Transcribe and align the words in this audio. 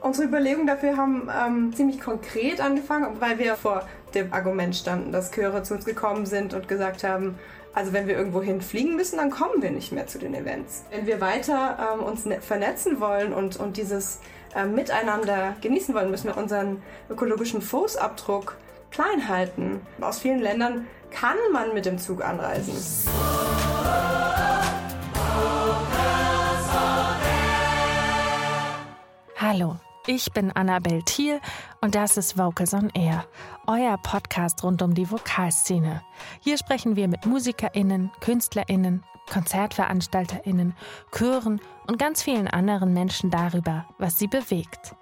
Unsere 0.00 0.28
Überlegungen 0.28 0.66
dafür 0.66 0.96
haben 0.96 1.28
ähm, 1.30 1.74
ziemlich 1.74 2.00
konkret 2.00 2.60
angefangen, 2.60 3.20
weil 3.20 3.38
wir 3.38 3.54
vor 3.54 3.86
dem 4.14 4.32
Argument 4.32 4.74
standen, 4.74 5.12
dass 5.12 5.30
Chöre 5.30 5.62
zu 5.62 5.74
uns 5.74 5.84
gekommen 5.84 6.24
sind 6.24 6.54
und 6.54 6.68
gesagt 6.68 7.04
haben, 7.04 7.38
also 7.74 7.92
wenn 7.92 8.08
wir 8.08 8.16
irgendwo 8.16 8.40
hinfliegen 8.40 8.96
müssen, 8.96 9.18
dann 9.18 9.30
kommen 9.30 9.62
wir 9.62 9.70
nicht 9.70 9.92
mehr 9.92 10.06
zu 10.06 10.18
den 10.18 10.34
Events. 10.34 10.84
Wenn 10.90 11.06
wir 11.06 11.20
weiter 11.20 11.94
ähm, 11.94 12.02
uns 12.02 12.24
ne 12.24 12.40
vernetzen 12.40 12.98
wollen 12.98 13.34
und, 13.34 13.58
und 13.58 13.76
dieses 13.76 14.20
äh, 14.56 14.64
Miteinander 14.64 15.54
genießen 15.60 15.94
wollen, 15.94 16.10
müssen 16.10 16.28
wir 16.28 16.36
unseren 16.38 16.82
ökologischen 17.10 17.60
Fußabdruck 17.60 18.56
klein 18.90 19.28
halten. 19.28 19.82
Aus 20.00 20.18
vielen 20.18 20.40
Ländern 20.40 20.86
kann 21.10 21.36
man 21.52 21.74
mit 21.74 21.84
dem 21.84 21.98
Zug 21.98 22.24
anreisen. 22.24 22.74
Hallo, 29.36 29.76
ich 30.06 30.32
bin 30.32 30.50
Annabel 30.52 31.02
Thiel 31.02 31.40
und 31.80 31.94
das 31.94 32.16
ist 32.16 32.38
Vocals 32.38 32.74
on 32.74 32.90
Air, 32.94 33.24
euer 33.66 33.98
Podcast 33.98 34.62
rund 34.62 34.82
um 34.82 34.94
die 34.94 35.10
Vokalszene. 35.10 36.02
Hier 36.40 36.56
sprechen 36.56 36.96
wir 36.96 37.06
mit 37.06 37.26
MusikerInnen, 37.26 38.10
KünstlerInnen, 38.20 39.04
KonzertveranstalterInnen, 39.30 40.74
Chören 41.12 41.60
und 41.86 41.98
ganz 41.98 42.22
vielen 42.22 42.48
anderen 42.48 42.94
Menschen 42.94 43.30
darüber, 43.30 43.86
was 43.98 44.18
sie 44.18 44.26
bewegt. 44.26 44.94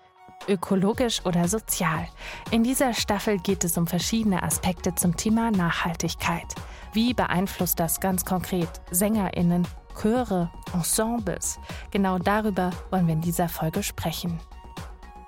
Ökologisch 0.48 1.24
oder 1.24 1.46
sozial. 1.48 2.09
In 2.51 2.62
dieser 2.62 2.95
Staffel 2.95 3.38
geht 3.38 3.65
es 3.65 3.76
um 3.78 3.87
verschiedene 3.87 4.42
Aspekte 4.42 4.95
zum 4.95 5.16
Thema 5.16 5.51
Nachhaltigkeit. 5.51 6.54
Wie 6.92 7.15
beeinflusst 7.15 7.78
das 7.78 8.01
ganz 8.01 8.24
konkret 8.24 8.80
SängerInnen, 8.90 9.66
Chöre, 10.01 10.51
Ensembles? 10.73 11.59
Genau 11.90 12.18
darüber 12.18 12.70
wollen 12.90 13.06
wir 13.06 13.15
in 13.15 13.20
dieser 13.20 13.48
Folge 13.48 13.82
sprechen. 13.82 14.40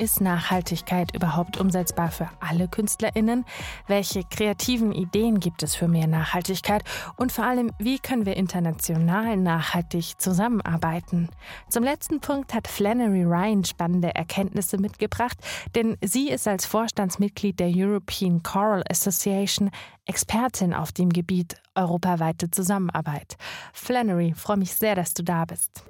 Ist 0.00 0.22
Nachhaltigkeit 0.22 1.14
überhaupt 1.14 1.58
umsetzbar 1.58 2.10
für 2.10 2.30
alle 2.40 2.68
KünstlerInnen? 2.68 3.44
Welche 3.86 4.24
kreativen 4.24 4.92
Ideen 4.92 5.40
gibt 5.40 5.62
es 5.62 5.74
für 5.74 5.88
mehr 5.88 6.06
Nachhaltigkeit? 6.06 6.82
Und 7.18 7.32
vor 7.32 7.44
allem, 7.44 7.70
wie 7.78 7.98
können 7.98 8.24
wir 8.24 8.34
international 8.34 9.36
nachhaltig 9.36 10.18
zusammenarbeiten? 10.18 11.28
Zum 11.68 11.84
letzten 11.84 12.20
Punkt 12.20 12.54
hat 12.54 12.66
Flannery 12.66 13.24
Ryan 13.24 13.62
spannende 13.62 14.14
Erkenntnisse 14.14 14.78
mitgebracht, 14.78 15.36
denn 15.74 15.98
sie 16.02 16.30
ist 16.30 16.48
als 16.48 16.64
Vorstandsmitglied 16.64 17.60
der 17.60 17.70
European 17.70 18.42
Choral 18.42 18.82
Association 18.88 19.70
Expertin 20.06 20.72
auf 20.72 20.92
dem 20.92 21.10
Gebiet 21.10 21.56
europaweite 21.74 22.50
Zusammenarbeit. 22.50 23.36
Flannery, 23.74 24.32
freue 24.34 24.56
mich 24.56 24.74
sehr, 24.74 24.94
dass 24.94 25.12
du 25.12 25.22
da 25.22 25.44
bist. 25.44 25.84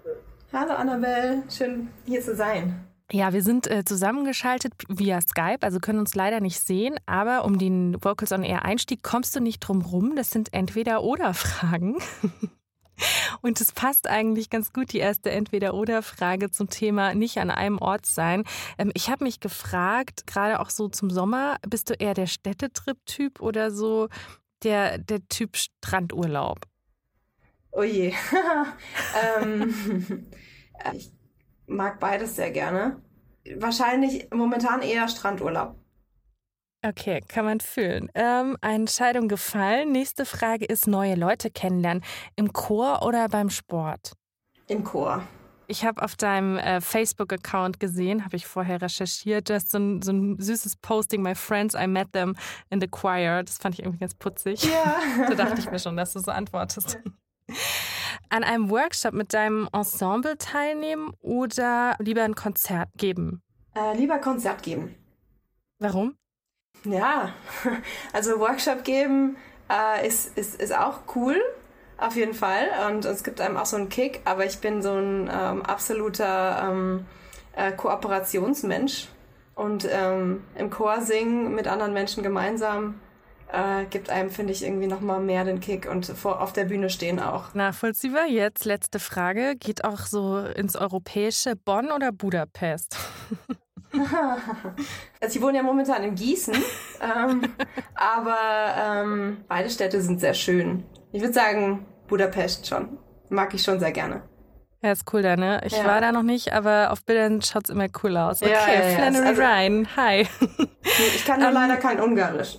Hallo 0.53 0.73
Annabelle, 0.73 1.45
schön 1.49 1.91
hier 2.07 2.21
zu 2.21 2.35
sein. 2.35 2.90
Ja, 3.13 3.33
wir 3.33 3.43
sind 3.43 3.69
äh, 3.69 3.85
zusammengeschaltet 3.85 4.73
via 4.89 5.21
Skype, 5.21 5.59
also 5.63 5.81
können 5.81 5.99
uns 5.99 6.15
leider 6.15 6.41
nicht 6.41 6.61
sehen, 6.61 6.95
aber 7.07 7.45
um 7.45 7.59
den 7.59 7.97
Vocals 8.05 8.31
on 8.31 8.45
Air 8.45 8.65
Einstieg 8.65 9.03
kommst 9.03 9.35
du 9.35 9.41
nicht 9.41 9.61
drum 9.61 9.83
rum. 9.83 10.15
Das 10.15 10.31
sind 10.31 10.53
entweder 10.53 11.03
oder 11.03 11.35
Fragen. 11.35 11.99
Und 13.43 13.61
es 13.61 13.73
passt 13.73 14.09
eigentlich 14.09 14.51
ganz 14.51 14.73
gut, 14.73 14.93
die 14.93 14.99
erste 14.99 15.31
Entweder-Oder-Frage 15.31 16.51
zum 16.51 16.69
Thema 16.69 17.15
nicht 17.15 17.39
an 17.39 17.51
einem 17.51 17.79
Ort 17.79 18.07
sein. 18.07 18.45
Ähm, 18.79 18.93
ich 18.95 19.09
habe 19.11 19.25
mich 19.25 19.41
gefragt, 19.41 20.27
gerade 20.27 20.61
auch 20.61 20.71
so 20.71 20.89
zum 20.89 21.11
Sommer, 21.11 21.57
bist 21.69 21.91
du 21.91 21.95
eher 21.95 22.15
der 22.15 22.27
Städtetrip-Typ 22.27 23.41
oder 23.41 23.71
so 23.71 24.09
der, 24.63 24.99
der 24.99 25.27
Typ 25.29 25.57
Strandurlaub? 25.57 26.61
Oh 27.73 27.83
je. 27.83 28.13
ähm, 29.43 30.27
ich 30.93 31.11
mag 31.71 32.01
beides 32.01 32.37
sehr 32.37 32.51
gerne. 32.51 33.01
Wahrscheinlich 33.57 34.29
momentan 34.33 34.83
eher 34.83 35.09
Strandurlaub. 35.09 35.77
Okay, 36.83 37.21
kann 37.29 37.45
man 37.45 37.61
fühlen. 37.61 38.11
Ähm, 38.15 38.57
Entscheidung 38.63 39.29
gefallen. 39.29 39.93
Nächste 39.93 40.25
Frage 40.25 40.65
ist 40.65 40.87
neue 40.87 41.15
Leute 41.15 41.51
kennenlernen. 41.51 42.03
Im 42.37 42.53
Chor 42.53 43.03
oder 43.03 43.29
beim 43.29 43.51
Sport? 43.51 44.13
Im 44.67 44.83
Chor. 44.85 45.23
Ich 45.67 45.85
habe 45.85 46.03
auf 46.03 46.17
deinem 46.17 46.57
äh, 46.57 46.81
Facebook-Account 46.81 47.79
gesehen, 47.79 48.25
habe 48.25 48.35
ich 48.35 48.45
vorher 48.45 48.83
recherchiert, 48.83 49.49
du 49.49 49.55
hast 49.55 49.71
so 49.71 49.79
ein, 49.79 50.03
so 50.03 50.11
ein, 50.11 50.37
süßes 50.41 50.77
Posting, 50.77 51.23
My 51.23 51.37
Friends, 51.37 51.77
I 51.77 51.87
met 51.87 52.13
them 52.13 52.35
in 52.71 52.81
the 52.81 52.89
choir. 52.89 53.45
Das 53.45 53.59
fand 53.59 53.77
ich 53.77 53.85
irgendwie 53.85 54.01
ganz 54.01 54.15
putzig. 54.15 54.65
Ja. 54.65 54.97
da 55.29 55.35
dachte 55.35 55.61
ich 55.61 55.71
mir 55.71 55.79
schon, 55.79 55.97
dass 55.97 56.13
du 56.15 56.19
so 56.19 56.33
antwortest. 56.33 56.99
An 58.33 58.45
einem 58.45 58.71
Workshop 58.71 59.13
mit 59.13 59.35
deinem 59.35 59.69
Ensemble 59.73 60.39
teilnehmen 60.39 61.13
oder 61.21 61.97
lieber 61.99 62.23
ein 62.23 62.37
Konzert 62.37 62.89
geben? 62.97 63.43
Äh, 63.75 63.97
lieber 63.97 64.19
Konzert 64.19 64.63
geben. 64.63 64.95
Warum? 65.81 66.15
Ja, 66.85 67.35
also 68.13 68.39
Workshop 68.39 68.85
geben 68.85 69.37
äh, 69.69 70.07
ist, 70.07 70.39
ist, 70.39 70.61
ist 70.61 70.73
auch 70.73 71.01
cool, 71.17 71.37
auf 71.99 72.15
jeden 72.15 72.35
Fall. 72.35 72.69
Und 72.89 73.05
es 73.05 73.25
gibt 73.25 73.41
einem 73.41 73.57
auch 73.57 73.67
so 73.67 73.77
einen 73.77 73.89
Kick, 73.89 74.21
aber 74.25 74.47
ich 74.47 74.61
bin 74.61 74.81
so 74.81 74.93
ein 74.93 75.29
ähm, 75.33 75.63
absoluter 75.63 76.71
ähm, 76.71 77.07
äh, 77.57 77.73
Kooperationsmensch. 77.73 79.09
Und 79.57 79.89
ähm, 79.91 80.45
im 80.55 80.71
Chor 80.71 81.01
singen 81.01 81.53
mit 81.55 81.67
anderen 81.67 81.93
Menschen 81.93 82.23
gemeinsam 82.23 82.95
äh, 83.53 83.85
gibt 83.87 84.11
einem, 84.11 84.31
finde 84.31 84.53
ich, 84.53 84.65
irgendwie 84.65 84.87
nochmal 84.87 85.21
mehr 85.21 85.45
den 85.45 85.61
Kick 85.61 85.89
und 85.91 86.07
vor, 86.07 86.41
auf 86.41 86.53
der 86.53 86.65
Bühne 86.65 86.91
stehen 86.91 87.21
auch. 87.21 87.55
Nachvollziehbar. 87.55 88.27
Jetzt 88.27 88.65
letzte 88.65 88.99
Frage. 88.99 89.57
Geht 89.57 89.85
auch 89.85 90.01
so 90.01 90.39
ins 90.39 90.77
Europäische 90.77 91.57
Bonn 91.57 91.91
oder 91.91 92.13
Budapest? 92.13 92.97
also 95.21 95.39
ich 95.39 95.43
wohne 95.43 95.59
ja 95.59 95.63
momentan 95.63 96.03
in 96.05 96.15
Gießen, 96.15 96.55
ähm, 97.01 97.43
aber 97.95 98.37
ähm, 98.79 99.39
beide 99.49 99.71
Städte 99.71 100.01
sind 100.01 100.21
sehr 100.21 100.35
schön. 100.35 100.85
Ich 101.13 101.21
würde 101.21 101.35
sagen 101.35 101.87
Budapest 102.07 102.67
schon. 102.67 102.99
Mag 103.29 103.55
ich 103.55 103.63
schon 103.63 103.81
sehr 103.81 103.93
gerne. 103.93 104.23
Ja, 104.83 104.93
ist 104.93 105.13
cool 105.13 105.21
da, 105.21 105.37
ne? 105.37 105.61
Ich 105.65 105.77
ja. 105.77 105.85
war 105.85 106.01
da 106.01 106.11
noch 106.11 106.23
nicht, 106.23 106.55
aber 106.55 106.91
auf 106.91 107.05
Bildern 107.05 107.43
schaut 107.43 107.65
es 107.65 107.71
immer 107.71 107.87
cool 108.03 108.17
aus. 108.17 108.43
Okay, 108.43 108.53
ja, 108.53 108.89
ja, 108.89 108.97
Flannery 108.97 109.27
also, 109.27 109.43
Ryan, 109.43 109.89
hi. 109.97 110.27
Ich 110.97 111.25
kann 111.27 111.41
nur 111.41 111.51
um, 111.51 111.57
ähm, 111.57 111.69
leider 111.69 111.77
kein 111.77 112.01
Ungarisch. 112.01 112.59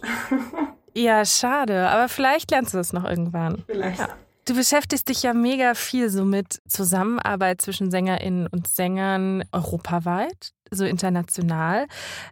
Ja, 0.94 1.25
schade. 1.25 1.90
Aber 1.90 2.09
vielleicht 2.09 2.52
lernst 2.52 2.74
du 2.74 2.78
das 2.78 2.94
noch 2.94 3.06
irgendwann. 3.06 3.63
Vielleicht. 3.68 4.00
Ja. 4.00 4.09
Du 4.46 4.56
beschäftigst 4.56 5.07
dich 5.07 5.22
ja 5.22 5.34
mega 5.34 5.75
viel 5.75 6.09
so 6.09 6.25
mit 6.25 6.62
Zusammenarbeit 6.68 7.62
zwischen 7.62 7.91
SängerInnen 7.91 8.47
und 8.47 8.68
Sängern 8.68 9.44
europaweit, 9.51 10.51
so 10.72 10.84
international. 10.84 11.85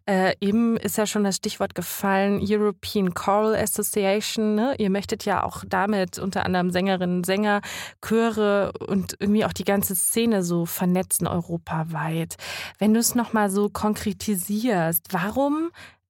Äh, 0.08 0.34
eben 0.42 0.76
ist 0.76 0.98
ja 0.98 1.06
schon 1.06 1.24
das 1.24 1.36
Stichwort 1.36 1.76
gefallen, 1.76 2.42
European 2.44 3.14
Choral 3.14 3.56
Association. 3.56 4.56
Ne? 4.56 4.76
Ihr 4.80 4.90
möchtet 4.90 5.24
ja 5.24 5.44
auch 5.44 5.64
damit 5.68 6.18
unter 6.18 6.46
anderem 6.46 6.72
Sängerinnen, 6.72 7.24
Sänger, 7.24 7.62
Chöre 8.04 8.72
und 8.88 9.16
irgendwie 9.20 9.46
auch 9.46 9.54
die 9.54 9.64
ganze 9.64 9.96
Szene 9.96 10.42
so 10.42 10.66
vernetzen 10.66 11.28
europaweit. 11.28 12.38
Wenn 12.80 12.96
du 12.96 13.00
es 13.00 13.14
nochmal 13.14 13.52
so 13.52 13.70
konkretisierst, 13.70 15.06
warum 15.12 15.70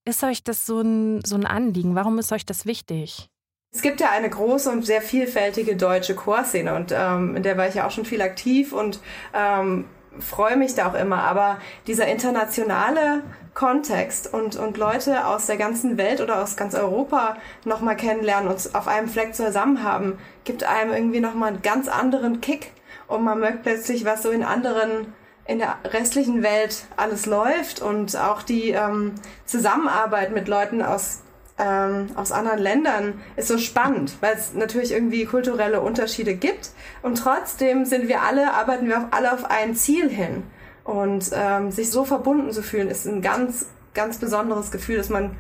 ist 0.10 0.24
euch 0.24 0.44
das 0.44 0.66
so 0.66 0.82
ein, 0.82 1.22
so 1.26 1.36
ein 1.36 1.46
Anliegen? 1.46 1.96
Warum 1.96 2.20
ist 2.20 2.32
euch 2.32 2.46
das 2.46 2.66
wichtig? 2.66 3.30
Es 3.72 3.82
gibt 3.82 4.02
ja 4.02 4.10
eine 4.10 4.30
große 4.30 4.70
und 4.72 4.86
sehr 4.86 5.02
vielfältige 5.02 5.76
deutsche 5.76 6.16
Chorszene 6.16 6.74
und 6.76 6.92
ähm, 6.92 7.36
in 7.36 7.44
der 7.44 7.56
war 7.56 7.68
ich 7.68 7.76
ja 7.76 7.86
auch 7.86 7.92
schon 7.92 8.06
viel 8.06 8.22
aktiv 8.22 8.74
und 8.74 9.00
ähm, 9.34 9.86
freue 10.18 10.58
mich 10.58 10.74
da 10.74 10.90
auch 10.90 10.96
immer. 10.96 11.24
Aber 11.24 11.60
dieser 11.86 12.08
internationale 12.08 13.24
Kontext 13.54 14.34
und, 14.34 14.56
und 14.56 14.78
Leute 14.78 15.28
aus 15.28 15.46
der 15.46 15.58
ganzen 15.58 15.98
Welt 15.98 16.22
oder 16.22 16.42
aus 16.42 16.56
ganz 16.56 16.74
Europa 16.74 17.38
nochmal 17.66 17.96
kennenlernen 17.96 18.50
und 18.50 18.76
auf 18.76 18.88
einem 18.88 19.08
Fleck 19.08 19.36
zusammen 19.36 19.84
haben, 19.84 20.18
gibt 20.46 20.64
einem 20.64 20.94
irgendwie 20.94 21.20
nochmal 21.20 21.50
einen 21.50 21.62
ganz 21.62 21.88
anderen 21.88 22.42
Kick. 22.42 22.72
Und 23.08 23.24
man 23.24 23.40
merkt 23.40 23.64
plötzlich, 23.64 24.06
was 24.06 24.24
so 24.24 24.30
in 24.30 24.44
anderen 24.44 25.14
in 25.50 25.58
der 25.58 25.78
restlichen 25.84 26.44
Welt 26.44 26.86
alles 26.96 27.26
läuft 27.26 27.82
und 27.82 28.16
auch 28.16 28.44
die 28.44 28.70
ähm, 28.70 29.16
Zusammenarbeit 29.46 30.32
mit 30.32 30.48
Leuten 30.48 30.84
aus 30.84 31.24
ähm, 31.58 32.12
aus 32.16 32.32
anderen 32.32 32.60
Ländern 32.60 33.16
ist 33.36 33.48
so 33.48 33.58
spannend, 33.58 34.16
weil 34.22 34.36
es 34.36 34.54
natürlich 34.54 34.92
irgendwie 34.92 35.26
kulturelle 35.26 35.82
Unterschiede 35.82 36.36
gibt. 36.36 36.70
Und 37.02 37.18
trotzdem 37.18 37.84
sind 37.84 38.08
wir 38.08 38.22
alle, 38.22 38.54
arbeiten 38.54 38.88
wir 38.88 39.10
alle 39.12 39.34
auf 39.34 39.44
ein 39.50 39.76
Ziel 39.76 40.08
hin. 40.08 40.44
Und 40.86 41.32
ähm, 41.34 41.72
sich 41.72 41.92
so 41.92 42.06
verbunden 42.06 42.52
zu 42.52 42.64
fühlen 42.64 42.88
ist 42.88 43.06
ein 43.08 43.22
ganz, 43.22 43.66
ganz 43.94 44.20
besonderes 44.20 44.72
Gefühl, 44.72 44.98
das 44.98 45.10
man 45.10 45.36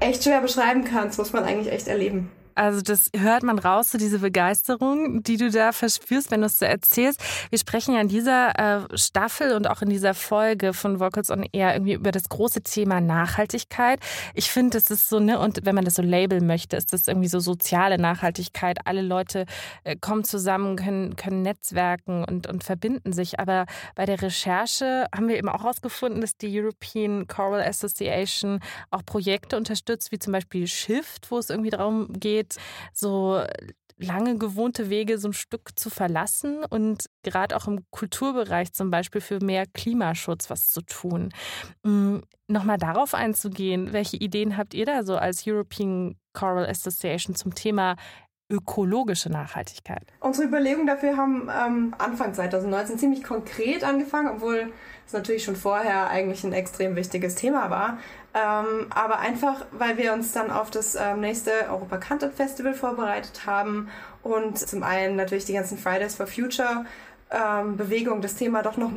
echt 0.00 0.24
schwer 0.24 0.40
beschreiben 0.40 0.84
kann, 0.84 1.06
das 1.06 1.18
muss 1.18 1.32
man 1.32 1.44
eigentlich 1.44 1.72
echt 1.72 1.88
erleben. 1.88 2.30
Also 2.54 2.80
das 2.80 3.10
hört 3.16 3.42
man 3.42 3.58
raus, 3.58 3.90
so 3.90 3.98
diese 3.98 4.18
Begeisterung, 4.20 5.22
die 5.22 5.36
du 5.36 5.50
da 5.50 5.72
verspürst, 5.72 6.30
wenn 6.30 6.40
du 6.40 6.46
es 6.46 6.58
so 6.58 6.64
erzählst. 6.64 7.20
Wir 7.50 7.58
sprechen 7.58 7.94
ja 7.94 8.00
in 8.00 8.08
dieser 8.08 8.58
äh, 8.92 8.98
Staffel 8.98 9.54
und 9.54 9.68
auch 9.68 9.82
in 9.82 9.88
dieser 9.88 10.14
Folge 10.14 10.72
von 10.72 11.00
Vocals 11.00 11.30
on 11.30 11.44
Air 11.52 11.74
irgendwie 11.74 11.94
über 11.94 12.12
das 12.12 12.28
große 12.28 12.62
Thema 12.62 13.00
Nachhaltigkeit. 13.00 14.00
Ich 14.34 14.50
finde, 14.50 14.78
das 14.78 14.90
ist 14.90 15.08
so, 15.08 15.20
ne, 15.20 15.38
und 15.38 15.64
wenn 15.64 15.74
man 15.74 15.84
das 15.84 15.94
so 15.94 16.02
labeln 16.02 16.46
möchte, 16.46 16.76
ist 16.76 16.92
das 16.92 17.08
irgendwie 17.08 17.28
so 17.28 17.40
soziale 17.40 17.98
Nachhaltigkeit. 17.98 18.86
Alle 18.86 19.02
Leute 19.02 19.46
äh, 19.84 19.96
kommen 19.96 20.24
zusammen, 20.24 20.76
können, 20.76 21.16
können 21.16 21.42
netzwerken 21.42 22.24
und, 22.24 22.46
und 22.46 22.64
verbinden 22.64 23.12
sich. 23.12 23.38
Aber 23.38 23.66
bei 23.94 24.06
der 24.06 24.20
Recherche 24.20 25.06
haben 25.14 25.28
wir 25.28 25.36
eben 25.36 25.48
auch 25.48 25.62
herausgefunden, 25.62 26.20
dass 26.20 26.36
die 26.36 26.60
European 26.60 27.26
Choral 27.26 27.62
Association 27.62 28.60
auch 28.90 29.04
Projekte 29.04 29.56
unterstützt, 29.56 30.12
wie 30.12 30.18
zum 30.18 30.32
Beispiel 30.32 30.66
Shift, 30.66 31.30
wo 31.30 31.38
es 31.38 31.50
irgendwie 31.50 31.70
darum 31.70 32.12
geht, 32.12 32.41
so 32.92 33.42
lange 33.98 34.36
gewohnte 34.36 34.90
Wege 34.90 35.18
so 35.18 35.28
ein 35.28 35.32
Stück 35.32 35.78
zu 35.78 35.90
verlassen 35.90 36.64
und 36.68 37.06
gerade 37.22 37.56
auch 37.56 37.68
im 37.68 37.84
Kulturbereich 37.90 38.72
zum 38.72 38.90
Beispiel 38.90 39.20
für 39.20 39.42
mehr 39.42 39.64
Klimaschutz 39.66 40.50
was 40.50 40.70
zu 40.70 40.82
tun. 40.82 41.30
Mm, 41.84 42.18
Nochmal 42.52 42.76
darauf 42.76 43.14
einzugehen, 43.14 43.94
welche 43.94 44.18
Ideen 44.18 44.58
habt 44.58 44.74
ihr 44.74 44.84
da 44.84 45.04
so 45.04 45.16
als 45.16 45.44
European 45.46 46.16
Choral 46.34 46.66
Association 46.66 47.34
zum 47.34 47.54
Thema 47.54 47.96
ökologische 48.50 49.30
Nachhaltigkeit? 49.30 50.02
Unsere 50.20 50.48
Überlegungen 50.48 50.86
dafür 50.86 51.16
haben 51.16 51.48
ähm, 51.48 51.94
Anfang 51.96 52.34
2019 52.34 52.98
ziemlich 52.98 53.24
konkret 53.24 53.84
angefangen, 53.84 54.28
obwohl 54.28 54.70
es 55.06 55.14
natürlich 55.14 55.44
schon 55.44 55.56
vorher 55.56 56.10
eigentlich 56.10 56.44
ein 56.44 56.52
extrem 56.52 56.94
wichtiges 56.94 57.36
Thema 57.36 57.70
war. 57.70 57.96
Ähm, 58.34 58.86
aber 58.90 59.18
einfach, 59.18 59.66
weil 59.72 59.98
wir 59.98 60.14
uns 60.14 60.32
dann 60.32 60.50
auf 60.50 60.70
das 60.70 60.94
ähm, 60.94 61.20
nächste 61.20 61.50
Europa 61.68 61.98
Content 61.98 62.34
Festival 62.34 62.72
vorbereitet 62.72 63.42
haben 63.44 63.90
und 64.22 64.58
zum 64.58 64.82
einen 64.82 65.16
natürlich 65.16 65.44
die 65.44 65.52
ganzen 65.52 65.76
Fridays 65.76 66.14
for 66.14 66.26
Future 66.26 66.86
ähm, 67.30 67.76
Bewegung 67.76 68.22
das 68.22 68.34
Thema 68.34 68.62
doch 68.62 68.78
noch 68.78 68.92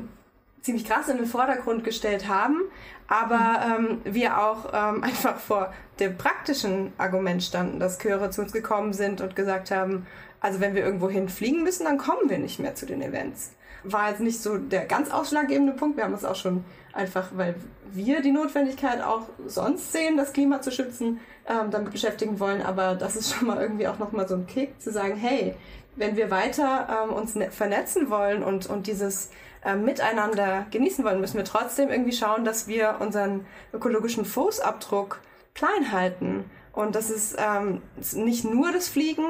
ziemlich 0.61 0.85
krass 0.85 1.09
in 1.09 1.17
den 1.17 1.25
Vordergrund 1.27 1.83
gestellt 1.83 2.27
haben, 2.27 2.61
aber 3.07 3.77
ähm, 3.77 4.01
wir 4.05 4.41
auch 4.41 4.71
ähm, 4.73 5.03
einfach 5.03 5.37
vor 5.37 5.73
dem 5.99 6.17
praktischen 6.17 6.93
Argument 6.97 7.43
standen, 7.43 7.79
dass 7.79 7.99
Chöre 7.99 8.29
zu 8.29 8.41
uns 8.41 8.53
gekommen 8.53 8.93
sind 8.93 9.19
und 9.19 9.35
gesagt 9.35 9.69
haben, 9.69 10.07
also 10.39 10.59
wenn 10.61 10.75
wir 10.75 10.85
irgendwo 10.85 11.09
hinfliegen 11.09 11.63
müssen, 11.63 11.85
dann 11.85 11.97
kommen 11.97 12.29
wir 12.29 12.37
nicht 12.37 12.59
mehr 12.59 12.75
zu 12.75 12.85
den 12.85 13.01
Events. 13.01 13.51
War 13.85 14.09
jetzt 14.09 14.21
nicht 14.21 14.41
so 14.41 14.57
der 14.57 14.85
ganz 14.85 15.11
ausschlaggebende 15.11 15.73
Punkt. 15.73 15.97
Wir 15.97 16.03
haben 16.03 16.13
uns 16.13 16.25
auch 16.25 16.35
schon 16.35 16.63
einfach, 16.93 17.27
weil 17.35 17.55
wir 17.91 18.21
die 18.21 18.31
Notwendigkeit 18.31 19.01
auch 19.01 19.23
sonst 19.45 19.91
sehen, 19.91 20.17
das 20.17 20.33
Klima 20.33 20.61
zu 20.61 20.71
schützen, 20.71 21.19
ähm, 21.47 21.71
damit 21.71 21.91
beschäftigen 21.91 22.39
wollen. 22.39 22.61
Aber 22.61 22.95
das 22.95 23.15
ist 23.15 23.33
schon 23.33 23.47
mal 23.47 23.61
irgendwie 23.61 23.87
auch 23.87 23.99
nochmal 23.99 24.27
so 24.27 24.35
ein 24.35 24.47
Kick, 24.47 24.81
zu 24.81 24.91
sagen, 24.91 25.15
hey, 25.15 25.55
wenn 25.95 26.15
wir 26.15 26.31
weiter 26.31 27.05
ähm, 27.05 27.13
uns 27.13 27.35
ne 27.35 27.51
vernetzen 27.51 28.09
wollen 28.09 28.43
und, 28.43 28.67
und 28.67 28.87
dieses 28.87 29.29
äh, 29.63 29.75
Miteinander 29.75 30.65
genießen 30.71 31.03
wollen, 31.05 31.21
müssen 31.21 31.37
wir 31.37 31.45
trotzdem 31.45 31.89
irgendwie 31.89 32.11
schauen, 32.11 32.45
dass 32.45 32.67
wir 32.67 32.97
unseren 32.99 33.45
ökologischen 33.73 34.25
Fußabdruck 34.25 35.21
klein 35.53 35.91
halten. 35.91 36.45
Und 36.73 36.95
das 36.95 37.09
ist 37.09 37.37
ähm, 37.39 37.81
nicht 38.13 38.43
nur 38.43 38.71
das 38.73 38.89
Fliegen, 38.89 39.25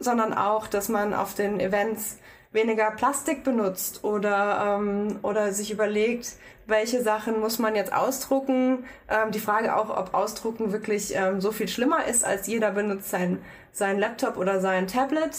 sondern 0.00 0.34
auch, 0.34 0.66
dass 0.66 0.88
man 0.88 1.14
auf 1.14 1.34
den 1.34 1.60
Events 1.60 2.18
weniger 2.52 2.90
Plastik 2.90 3.44
benutzt 3.44 4.04
oder, 4.04 4.78
ähm, 4.78 5.18
oder 5.22 5.52
sich 5.52 5.70
überlegt, 5.70 6.36
welche 6.66 7.02
Sachen 7.02 7.40
muss 7.40 7.58
man 7.58 7.74
jetzt 7.74 7.92
ausdrucken. 7.92 8.84
Ähm, 9.08 9.30
die 9.32 9.38
Frage 9.38 9.76
auch, 9.76 9.90
ob 9.90 10.14
Ausdrucken 10.14 10.72
wirklich 10.72 11.14
ähm, 11.14 11.40
so 11.40 11.52
viel 11.52 11.68
schlimmer 11.68 12.04
ist, 12.06 12.24
als 12.24 12.46
jeder 12.46 12.70
benutzt 12.70 13.10
sein, 13.10 13.38
sein 13.72 13.98
Laptop 13.98 14.36
oder 14.36 14.60
sein 14.60 14.86
Tablet. 14.86 15.32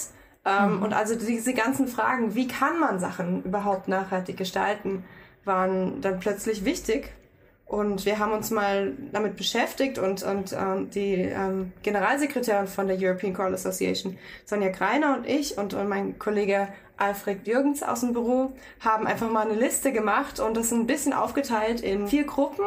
Ähm, 0.45 0.77
mhm. 0.77 0.83
Und 0.83 0.93
also 0.93 1.15
diese 1.15 1.53
ganzen 1.53 1.87
Fragen, 1.87 2.35
wie 2.35 2.47
kann 2.47 2.79
man 2.79 2.99
Sachen 2.99 3.43
überhaupt 3.43 3.87
nachhaltig 3.87 4.37
gestalten, 4.37 5.03
waren 5.45 6.01
dann 6.01 6.19
plötzlich 6.19 6.65
wichtig. 6.65 7.13
Und 7.69 8.03
wir 8.07 8.17
haben 8.17 8.31
uns 8.31 8.49
mal 8.49 8.93
damit 9.11 9.35
beschäftigt 9.35 9.99
und, 9.99 10.23
und 10.23 10.53
ähm, 10.53 10.89
die 10.89 11.13
ähm, 11.13 11.71
Generalsekretärin 11.83 12.65
von 12.65 12.87
der 12.87 12.97
European 12.99 13.35
Choral 13.35 13.53
Association, 13.53 14.17
Sonja 14.43 14.69
Greiner 14.69 15.15
und 15.15 15.27
ich 15.27 15.55
und, 15.55 15.75
und 15.75 15.87
mein 15.87 16.17
Kollege 16.17 16.69
Alfred 16.97 17.45
Jürgens 17.45 17.83
aus 17.83 17.99
dem 17.99 18.13
Büro 18.13 18.53
haben 18.79 19.05
einfach 19.05 19.29
mal 19.29 19.47
eine 19.47 19.53
Liste 19.53 19.91
gemacht 19.91 20.39
und 20.39 20.57
das 20.57 20.71
ein 20.71 20.87
bisschen 20.87 21.13
aufgeteilt 21.13 21.81
in 21.81 22.07
vier 22.07 22.23
Gruppen. 22.23 22.65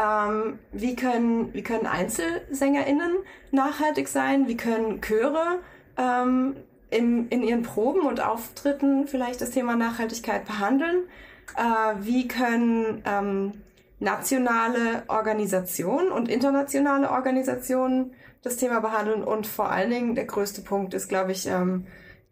Ähm, 0.00 0.60
wie, 0.70 0.94
können, 0.94 1.52
wie 1.52 1.64
können 1.64 1.88
EinzelsängerInnen 1.88 3.16
nachhaltig 3.50 4.06
sein? 4.06 4.46
Wie 4.46 4.56
können 4.56 5.00
Chöre 5.00 5.58
ähm, 5.96 6.54
im, 6.90 7.28
in 7.30 7.42
ihren 7.42 7.64
Proben 7.64 8.02
und 8.02 8.20
Auftritten 8.20 9.08
vielleicht 9.08 9.40
das 9.40 9.50
Thema 9.50 9.74
Nachhaltigkeit 9.74 10.46
behandeln? 10.46 11.08
Äh, 11.56 11.96
wie 12.02 12.28
können 12.28 13.02
ähm, 13.04 13.52
nationale 14.00 15.02
Organisationen 15.08 16.12
und 16.12 16.28
internationale 16.28 17.10
Organisationen 17.10 18.12
das 18.42 18.56
Thema 18.56 18.80
behandeln 18.80 19.24
und 19.24 19.46
vor 19.46 19.70
allen 19.70 19.90
Dingen 19.90 20.14
der 20.14 20.26
größte 20.26 20.62
Punkt 20.62 20.94
ist, 20.94 21.08
glaube 21.08 21.32
ich, 21.32 21.46
ähm, 21.46 21.86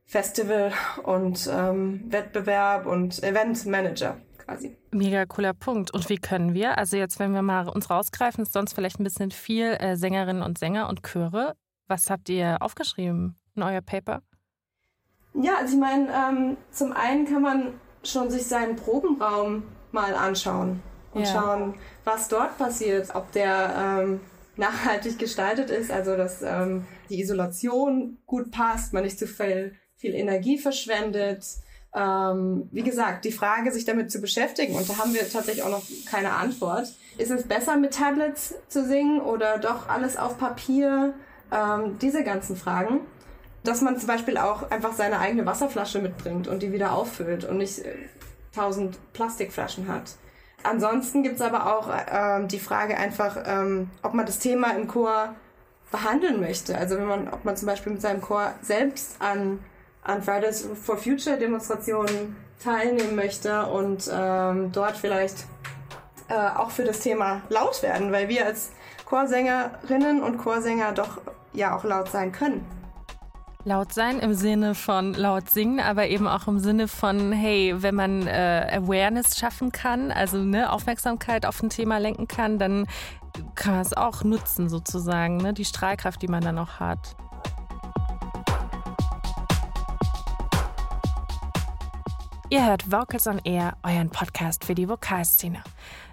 Festival 0.04 0.72
und 1.02 1.50
ähm, 1.52 2.04
Wettbewerb 2.08 2.86
und 2.86 3.22
Eventmanager 3.24 4.16
quasi. 4.38 4.76
Mega 4.92 5.26
cooler 5.26 5.52
Punkt. 5.52 5.92
Und 5.92 6.08
wie 6.08 6.18
können 6.18 6.54
wir, 6.54 6.78
also 6.78 6.96
jetzt, 6.96 7.18
wenn 7.18 7.32
wir 7.32 7.42
mal 7.42 7.68
uns 7.68 7.90
rausgreifen, 7.90 8.42
ist 8.42 8.52
sonst 8.52 8.74
vielleicht 8.74 9.00
ein 9.00 9.04
bisschen 9.04 9.32
viel 9.32 9.76
äh, 9.80 9.96
Sängerinnen 9.96 10.42
und 10.42 10.58
Sänger 10.58 10.88
und 10.88 11.02
Chöre. 11.02 11.54
Was 11.88 12.08
habt 12.08 12.28
ihr 12.28 12.58
aufgeschrieben 12.60 13.36
in 13.56 13.64
euer 13.64 13.80
Paper? 13.80 14.22
Ja, 15.34 15.56
also 15.60 15.74
ich 15.74 15.80
meine, 15.80 16.08
ähm, 16.08 16.56
zum 16.70 16.92
einen 16.92 17.26
kann 17.26 17.42
man 17.42 17.74
schon 18.04 18.30
sich 18.30 18.46
seinen 18.46 18.76
Probenraum 18.76 19.64
mal 19.90 20.14
anschauen 20.14 20.80
und 21.16 21.22
ja. 21.22 21.32
schauen, 21.32 21.74
was 22.04 22.28
dort 22.28 22.58
passiert, 22.58 23.14
ob 23.14 23.32
der 23.32 24.00
ähm, 24.02 24.20
nachhaltig 24.56 25.18
gestaltet 25.18 25.70
ist, 25.70 25.90
also 25.90 26.16
dass 26.16 26.42
ähm, 26.42 26.86
die 27.10 27.20
Isolation 27.20 28.18
gut 28.26 28.50
passt, 28.50 28.92
man 28.92 29.04
nicht 29.04 29.18
zu 29.18 29.26
viel, 29.26 29.74
viel 29.96 30.14
Energie 30.14 30.58
verschwendet. 30.58 31.44
Ähm, 31.94 32.68
wie 32.72 32.82
gesagt, 32.82 33.24
die 33.24 33.32
Frage, 33.32 33.72
sich 33.72 33.84
damit 33.84 34.10
zu 34.10 34.20
beschäftigen, 34.20 34.74
und 34.74 34.88
da 34.88 34.98
haben 34.98 35.14
wir 35.14 35.28
tatsächlich 35.28 35.62
auch 35.62 35.70
noch 35.70 35.84
keine 36.10 36.32
Antwort. 36.32 36.88
Ist 37.18 37.30
es 37.30 37.44
besser, 37.44 37.76
mit 37.76 37.94
Tablets 37.94 38.54
zu 38.68 38.84
singen 38.84 39.20
oder 39.20 39.58
doch 39.58 39.88
alles 39.88 40.16
auf 40.16 40.38
Papier? 40.38 41.14
Ähm, 41.52 41.98
diese 42.00 42.24
ganzen 42.24 42.56
Fragen 42.56 43.00
dass 43.66 43.80
man 43.80 43.98
zum 43.98 44.06
Beispiel 44.06 44.36
auch 44.38 44.70
einfach 44.70 44.92
seine 44.92 45.18
eigene 45.18 45.44
Wasserflasche 45.44 45.98
mitbringt 45.98 46.46
und 46.48 46.62
die 46.62 46.72
wieder 46.72 46.92
auffüllt 46.92 47.44
und 47.44 47.58
nicht 47.58 47.80
äh, 47.80 47.94
tausend 48.54 48.98
Plastikflaschen 49.12 49.88
hat. 49.88 50.12
Ansonsten 50.68 51.22
gibt 51.22 51.36
es 51.36 51.42
aber 51.42 51.76
auch 51.76 51.88
ähm, 52.10 52.48
die 52.48 52.58
Frage 52.58 52.96
einfach, 52.96 53.36
ähm, 53.46 53.90
ob 54.02 54.14
man 54.14 54.26
das 54.26 54.38
Thema 54.38 54.74
im 54.74 54.88
Chor 54.88 55.34
behandeln 55.92 56.40
möchte. 56.40 56.76
Also 56.76 56.96
wenn 56.96 57.06
man, 57.06 57.28
ob 57.28 57.44
man 57.44 57.56
zum 57.56 57.66
Beispiel 57.66 57.92
mit 57.92 58.02
seinem 58.02 58.20
Chor 58.20 58.52
selbst 58.62 59.16
an, 59.20 59.60
an 60.02 60.22
Fridays 60.22 60.68
for 60.82 60.96
Future 60.96 61.36
Demonstrationen 61.36 62.36
teilnehmen 62.62 63.14
möchte 63.14 63.66
und 63.66 64.10
ähm, 64.12 64.72
dort 64.72 64.96
vielleicht 64.96 65.44
äh, 66.28 66.34
auch 66.34 66.70
für 66.70 66.84
das 66.84 67.00
Thema 67.00 67.42
laut 67.48 67.82
werden, 67.82 68.10
weil 68.10 68.28
wir 68.28 68.46
als 68.46 68.70
Chorsängerinnen 69.04 70.22
und 70.22 70.38
Chorsänger 70.38 70.92
doch 70.92 71.20
ja 71.52 71.76
auch 71.76 71.84
laut 71.84 72.10
sein 72.10 72.32
können. 72.32 72.66
Laut 73.66 73.92
sein 73.92 74.20
im 74.20 74.32
Sinne 74.32 74.76
von 74.76 75.12
laut 75.12 75.50
singen, 75.50 75.80
aber 75.80 76.06
eben 76.06 76.28
auch 76.28 76.46
im 76.46 76.60
Sinne 76.60 76.86
von, 76.86 77.32
hey, 77.32 77.74
wenn 77.76 77.96
man 77.96 78.28
äh, 78.28 78.70
Awareness 78.70 79.36
schaffen 79.36 79.72
kann, 79.72 80.12
also 80.12 80.38
ne, 80.38 80.70
Aufmerksamkeit 80.70 81.44
auf 81.44 81.60
ein 81.60 81.68
Thema 81.68 81.98
lenken 81.98 82.28
kann, 82.28 82.60
dann 82.60 82.86
kann 83.56 83.72
man 83.72 83.82
es 83.82 83.92
auch 83.92 84.22
nutzen 84.22 84.68
sozusagen, 84.68 85.38
ne, 85.38 85.52
die 85.52 85.64
Strahlkraft, 85.64 86.22
die 86.22 86.28
man 86.28 86.44
dann 86.44 86.60
auch 86.60 86.78
hat. 86.78 87.16
Ihr 92.56 92.64
hört 92.64 92.90
Vocals 92.90 93.26
on 93.26 93.38
Air, 93.44 93.76
euren 93.82 94.08
Podcast 94.08 94.64
für 94.64 94.74
die 94.74 94.88
Vokalszene. 94.88 95.62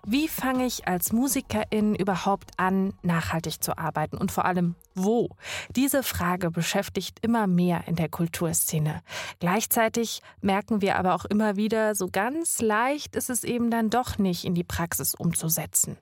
Wie 0.06 0.28
fange 0.28 0.66
ich 0.66 0.86
als 0.90 1.14
Musikerin 1.14 1.96
überhaupt 1.96 2.52
an, 2.58 2.92
nachhaltig 3.02 3.64
zu 3.64 3.78
arbeiten 3.78 4.18
und 4.18 4.30
vor 4.30 4.44
allem 4.44 4.76
wo? 4.94 5.30
Diese 5.74 6.04
Frage 6.04 6.52
beschäftigt 6.52 7.20
immer 7.22 7.48
mehr 7.48 7.88
in 7.88 7.96
der 7.96 8.10
Kulturszene. 8.10 9.04
Gleichzeitig 9.40 10.22
merken 10.42 10.82
wir 10.82 10.98
aber 10.98 11.16
auch 11.16 11.24
immer 11.24 11.56
wieder, 11.56 11.96
so 11.96 12.10
ganz 12.12 12.60
leicht 12.60 13.16
ist 13.16 13.30
es 13.30 13.46
eben 13.46 13.72
dann 13.72 13.90
doch 13.90 14.18
nicht 14.18 14.44
in 14.44 14.54
die 14.54 14.66
Praxis 14.66 15.16
umzusetzen. 15.16 15.98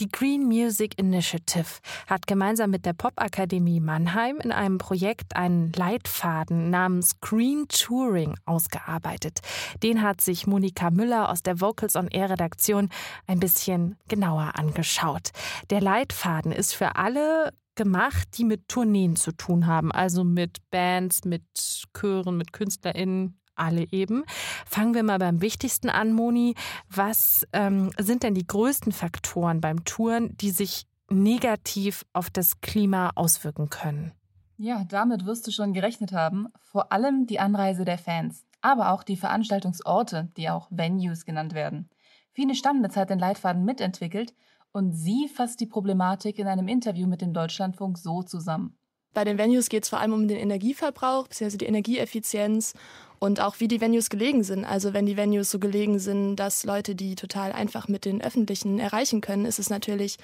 Die 0.00 0.08
Green 0.08 0.46
Music 0.46 0.96
Initiative 0.96 1.80
hat 2.06 2.28
gemeinsam 2.28 2.70
mit 2.70 2.86
der 2.86 2.92
Popakademie 2.92 3.80
Mannheim 3.80 4.38
in 4.38 4.52
einem 4.52 4.78
Projekt 4.78 5.34
einen 5.34 5.72
Leitfaden 5.72 6.70
namens 6.70 7.18
Green 7.20 7.66
Touring 7.66 8.36
ausgearbeitet. 8.44 9.40
Den 9.82 10.00
hat 10.00 10.20
sich 10.20 10.46
Monika 10.46 10.92
Müller 10.92 11.28
aus 11.28 11.42
der 11.42 11.60
Vocals 11.60 11.96
on 11.96 12.06
Air 12.06 12.30
Redaktion 12.30 12.90
ein 13.26 13.40
bisschen 13.40 13.96
genauer 14.06 14.52
angeschaut. 14.54 15.30
Der 15.70 15.80
Leitfaden 15.80 16.52
ist 16.52 16.74
für 16.74 16.94
alle 16.94 17.52
gemacht, 17.74 18.28
die 18.38 18.44
mit 18.44 18.68
Tourneen 18.68 19.16
zu 19.16 19.32
tun 19.32 19.66
haben, 19.66 19.90
also 19.90 20.22
mit 20.22 20.58
Bands, 20.70 21.24
mit 21.24 21.42
Chören, 21.92 22.36
mit 22.36 22.52
KünstlerInnen, 22.52 23.36
alle 23.58 23.84
eben. 23.90 24.24
Fangen 24.78 24.94
wir 24.94 25.02
mal 25.02 25.18
beim 25.18 25.40
Wichtigsten 25.40 25.90
an, 25.90 26.12
Moni. 26.12 26.54
Was 26.88 27.44
ähm, 27.52 27.90
sind 27.98 28.22
denn 28.22 28.34
die 28.34 28.46
größten 28.46 28.92
Faktoren 28.92 29.60
beim 29.60 29.82
Touren, 29.82 30.36
die 30.36 30.52
sich 30.52 30.86
negativ 31.10 32.06
auf 32.12 32.30
das 32.30 32.60
Klima 32.60 33.10
auswirken 33.16 33.70
können? 33.70 34.12
Ja, 34.56 34.84
damit 34.88 35.26
wirst 35.26 35.48
du 35.48 35.50
schon 35.50 35.72
gerechnet 35.72 36.12
haben. 36.12 36.46
Vor 36.60 36.92
allem 36.92 37.26
die 37.26 37.40
Anreise 37.40 37.84
der 37.84 37.98
Fans, 37.98 38.46
aber 38.60 38.92
auch 38.92 39.02
die 39.02 39.16
Veranstaltungsorte, 39.16 40.30
die 40.36 40.48
auch 40.48 40.68
Venues 40.70 41.24
genannt 41.24 41.54
werden. 41.54 41.90
Fine 42.30 42.54
Stammnitz 42.54 42.94
hat 42.94 43.10
den 43.10 43.18
Leitfaden 43.18 43.64
mitentwickelt 43.64 44.32
und 44.70 44.92
sie 44.92 45.26
fasst 45.26 45.58
die 45.58 45.66
Problematik 45.66 46.38
in 46.38 46.46
einem 46.46 46.68
Interview 46.68 47.08
mit 47.08 47.20
dem 47.20 47.32
Deutschlandfunk 47.32 47.98
so 47.98 48.22
zusammen. 48.22 48.77
Bei 49.14 49.24
den 49.24 49.38
Venues 49.38 49.68
geht 49.68 49.84
es 49.84 49.88
vor 49.88 50.00
allem 50.00 50.12
um 50.12 50.28
den 50.28 50.38
Energieverbrauch 50.38 51.28
bzw. 51.28 51.56
die 51.56 51.66
Energieeffizienz 51.66 52.74
und 53.18 53.40
auch 53.40 53.58
wie 53.58 53.68
die 53.68 53.80
Venues 53.80 54.10
gelegen 54.10 54.44
sind. 54.44 54.64
Also 54.64 54.92
wenn 54.92 55.06
die 55.06 55.16
Venues 55.16 55.50
so 55.50 55.58
gelegen 55.58 55.98
sind, 55.98 56.36
dass 56.36 56.64
Leute 56.64 56.94
die 56.94 57.14
total 57.14 57.52
einfach 57.52 57.88
mit 57.88 58.04
den 58.04 58.22
Öffentlichen 58.22 58.78
erreichen 58.78 59.20
können, 59.20 59.44
ist 59.44 59.58
es 59.58 59.70
natürlich 59.70 60.18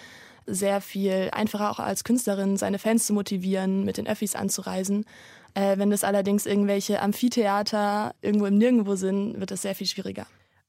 sehr 0.46 0.80
viel 0.80 1.30
einfacher 1.32 1.70
auch 1.70 1.78
als 1.78 2.04
Künstlerin 2.04 2.56
seine 2.56 2.78
Fans 2.78 3.06
zu 3.06 3.14
motivieren, 3.14 3.84
mit 3.84 3.96
den 3.96 4.06
Öffis 4.06 4.36
anzureisen. 4.36 5.06
Äh, 5.54 5.78
wenn 5.78 5.90
das 5.90 6.04
allerdings 6.04 6.46
irgendwelche 6.46 7.00
Amphitheater 7.00 8.14
irgendwo 8.20 8.46
im 8.46 8.58
Nirgendwo 8.58 8.94
sind, 8.96 9.40
wird 9.40 9.50
es 9.52 9.62
sehr 9.62 9.74
viel 9.74 9.86
schwieriger. 9.86 10.26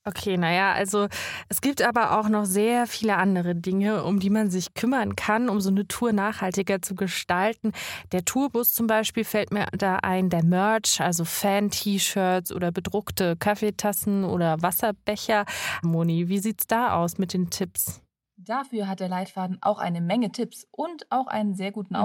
Okay, 0.08 0.38
naja, 0.38 0.72
also 0.74 1.08
es 1.50 1.62
gibt 1.62 1.82
aber 1.82 2.20
auch 2.20 2.30
noch 2.30 2.46
sehr 2.46 2.86
viele 2.86 3.16
andere 3.16 3.56
Dinge, 3.56 4.04
um 4.04 4.20
die 4.20 4.30
man 4.30 4.52
sich 4.52 4.76
kümmern 4.76 5.16
kann, 5.16 5.50
um 5.50 5.60
so 5.60 5.72
eine 5.72 5.88
Tour 5.88 6.14
nachhaltiger 6.14 6.80
zu 6.80 6.94
gestalten. 6.94 7.72
Der 8.12 8.24
Tourbus 8.24 8.72
zum 8.74 8.86
Beispiel 8.86 9.24
fällt 9.24 9.52
mir 9.52 9.66
da 9.72 9.96
ein, 9.96 10.30
der 10.30 10.44
Merch, 10.44 11.02
also 11.02 11.26
Fan-T-Shirts 11.26 12.52
oder 12.52 12.72
bedruckte 12.72 13.36
Kaffeetassen 13.36 14.26
oder 14.26 14.62
Wasserbecher. 14.62 15.46
Moni, 15.82 16.30
wie 16.30 16.38
sieht's 16.38 16.68
da 16.68 16.94
aus 16.94 17.18
mit 17.18 17.34
den 17.34 17.50
Tipps? 17.50 18.04
Dafür 18.38 18.88
hat 18.88 19.00
der 19.00 19.10
Leitfaden 19.10 19.58
auch 19.62 19.80
eine 19.80 20.02
Menge 20.02 20.32
Tipps 20.32 20.68
und 20.70 21.10
auch 21.10 21.26
einen 21.26 21.56
sehr 21.56 21.72
guten 21.72 21.96
mhm. 21.96 22.02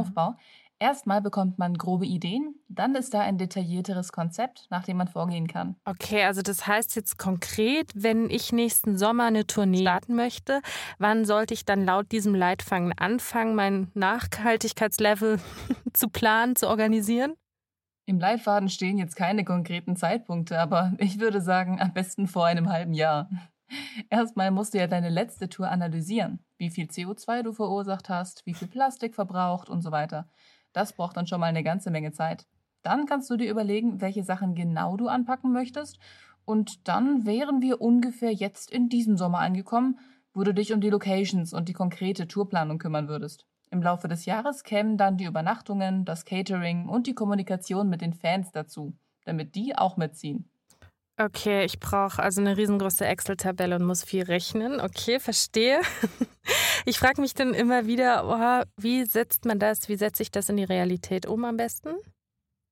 Erstmal 0.82 1.20
bekommt 1.20 1.58
man 1.58 1.75
grobe 1.76 2.06
Ideen, 2.06 2.54
dann 2.68 2.94
ist 2.94 3.12
da 3.12 3.20
ein 3.20 3.37
detaillierteres 3.37 4.12
Konzept, 4.12 4.66
nach 4.70 4.82
dem 4.82 4.96
man 4.96 5.08
vorgehen 5.08 5.46
kann. 5.46 5.76
Okay, 5.84 6.25
also 6.25 6.40
das 6.40 6.66
heißt 6.66 6.96
jetzt 6.96 7.18
konkret, 7.18 7.90
wenn 7.94 8.30
ich 8.30 8.50
nächsten 8.50 8.96
Sommer 8.96 9.25
eine 9.25 9.46
Tournee 9.46 9.82
starten 9.82 10.16
möchte, 10.16 10.62
wann 10.99 11.26
sollte 11.26 11.52
ich 11.52 11.66
dann 11.66 11.84
laut 11.84 12.10
diesem 12.12 12.34
Leitfaden 12.34 12.94
anfangen, 12.96 13.54
mein 13.54 13.90
Nachhaltigkeitslevel 13.92 15.38
zu 15.92 16.08
planen, 16.08 16.56
zu 16.56 16.66
organisieren? 16.66 17.34
Im 18.06 18.18
Leitfaden 18.18 18.70
stehen 18.70 18.96
jetzt 18.96 19.16
keine 19.16 19.44
konkreten 19.44 19.96
Zeitpunkte, 19.96 20.58
aber 20.58 20.94
ich 20.96 21.20
würde 21.20 21.42
sagen, 21.42 21.78
am 21.78 21.92
besten 21.92 22.26
vor 22.26 22.46
einem 22.46 22.70
halben 22.70 22.94
Jahr. 22.94 23.28
Erstmal 24.08 24.50
musst 24.50 24.72
du 24.72 24.78
ja 24.78 24.87
deine 24.87 25.10
letzte 25.10 25.50
Tour 25.50 25.70
analysieren, 25.70 26.40
wie 26.56 26.70
viel 26.70 26.87
CO2 26.87 27.42
du 27.42 27.52
verursacht 27.52 28.08
hast, 28.08 28.46
wie 28.46 28.54
viel 28.54 28.66
Plastik 28.66 29.14
verbraucht 29.14 29.68
und 29.68 29.82
so 29.82 29.92
weiter. 29.92 30.26
Das 30.72 30.92
braucht 30.92 31.16
dann 31.16 31.26
schon 31.26 31.40
mal 31.40 31.46
eine 31.46 31.62
ganze 31.62 31.90
Menge 31.90 32.12
Zeit. 32.12 32.46
Dann 32.82 33.06
kannst 33.06 33.28
du 33.30 33.36
dir 33.36 33.50
überlegen, 33.50 34.00
welche 34.00 34.22
Sachen 34.22 34.54
genau 34.54 34.96
du 34.96 35.08
anpacken 35.08 35.52
möchtest. 35.52 35.98
Und 36.44 36.88
dann 36.88 37.26
wären 37.26 37.60
wir 37.60 37.80
ungefähr 37.80 38.32
jetzt 38.32 38.70
in 38.70 38.88
diesem 38.88 39.16
Sommer 39.16 39.38
angekommen, 39.38 39.98
wo 40.32 40.42
du 40.44 40.54
dich 40.54 40.72
um 40.72 40.80
die 40.80 40.90
Locations 40.90 41.52
und 41.52 41.68
die 41.68 41.72
konkrete 41.72 42.26
Tourplanung 42.26 42.78
kümmern 42.78 43.08
würdest. 43.08 43.46
Im 43.70 43.82
Laufe 43.82 44.08
des 44.08 44.24
Jahres 44.24 44.64
kämen 44.64 44.96
dann 44.96 45.16
die 45.16 45.24
Übernachtungen, 45.24 46.04
das 46.04 46.24
Catering 46.24 46.88
und 46.88 47.06
die 47.06 47.14
Kommunikation 47.14 47.88
mit 47.88 48.00
den 48.00 48.12
Fans 48.12 48.50
dazu, 48.50 48.96
damit 49.24 49.54
die 49.54 49.76
auch 49.76 49.96
mitziehen. 49.96 50.50
Okay, 51.22 51.66
ich 51.66 51.78
brauche 51.78 52.22
also 52.22 52.40
eine 52.40 52.56
riesengroße 52.56 53.04
Excel-Tabelle 53.04 53.76
und 53.76 53.84
muss 53.84 54.04
viel 54.04 54.22
rechnen. 54.22 54.80
Okay, 54.80 55.20
verstehe. 55.20 55.80
Ich 56.86 56.98
frage 56.98 57.20
mich 57.20 57.34
dann 57.34 57.52
immer 57.52 57.86
wieder, 57.86 58.24
oh, 58.26 58.66
wie 58.76 59.04
setzt 59.04 59.44
man 59.44 59.58
das, 59.58 59.88
wie 59.90 59.96
setze 59.96 60.22
ich 60.22 60.30
das 60.30 60.48
in 60.48 60.56
die 60.56 60.64
Realität 60.64 61.26
um 61.26 61.44
am 61.44 61.58
besten? 61.58 61.90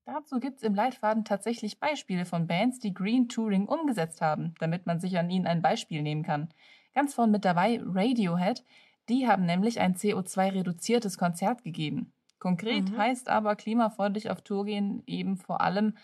Dazu 0.07 0.41
gibt 0.41 0.57
es 0.57 0.63
im 0.63 0.75
Leitfaden 0.75 1.25
tatsächlich 1.25 1.79
Beispiele 1.79 2.25
von 2.25 2.47
Bands, 2.47 2.81
die 2.81 2.95
Green 2.95 3.29
Touring 3.29 3.67
umgesetzt 3.67 4.23
haben, 4.23 4.55
damit 4.59 4.87
man 4.87 4.99
sich 4.99 5.19
an 5.19 5.29
ihnen 5.29 5.47
ein 5.47 5.61
Beispiel 5.61 6.03
nehmen 6.03 6.23
kann. 6.23 6.49
Ganz 6.95 7.15
vorn 7.15 7.31
mit 7.31 7.45
dabei 7.45 7.81
Radiohead, 7.85 8.65
die 9.11 9.29
haben 9.29 9.45
nämlich 9.45 9.79
ein 9.79 9.95
CO2-reduziertes 9.95 11.19
Konzert 11.19 11.63
gegeben. 11.63 12.13
Konkret 12.39 12.91
mhm. 12.91 12.97
heißt 12.97 13.29
aber 13.29 13.57
klimafreundlich 13.57 14.31
auf 14.31 14.41
Tour 14.41 14.65
gehen 14.65 15.03
eben 15.07 15.37
vor 15.37 15.61
allem 15.61 15.95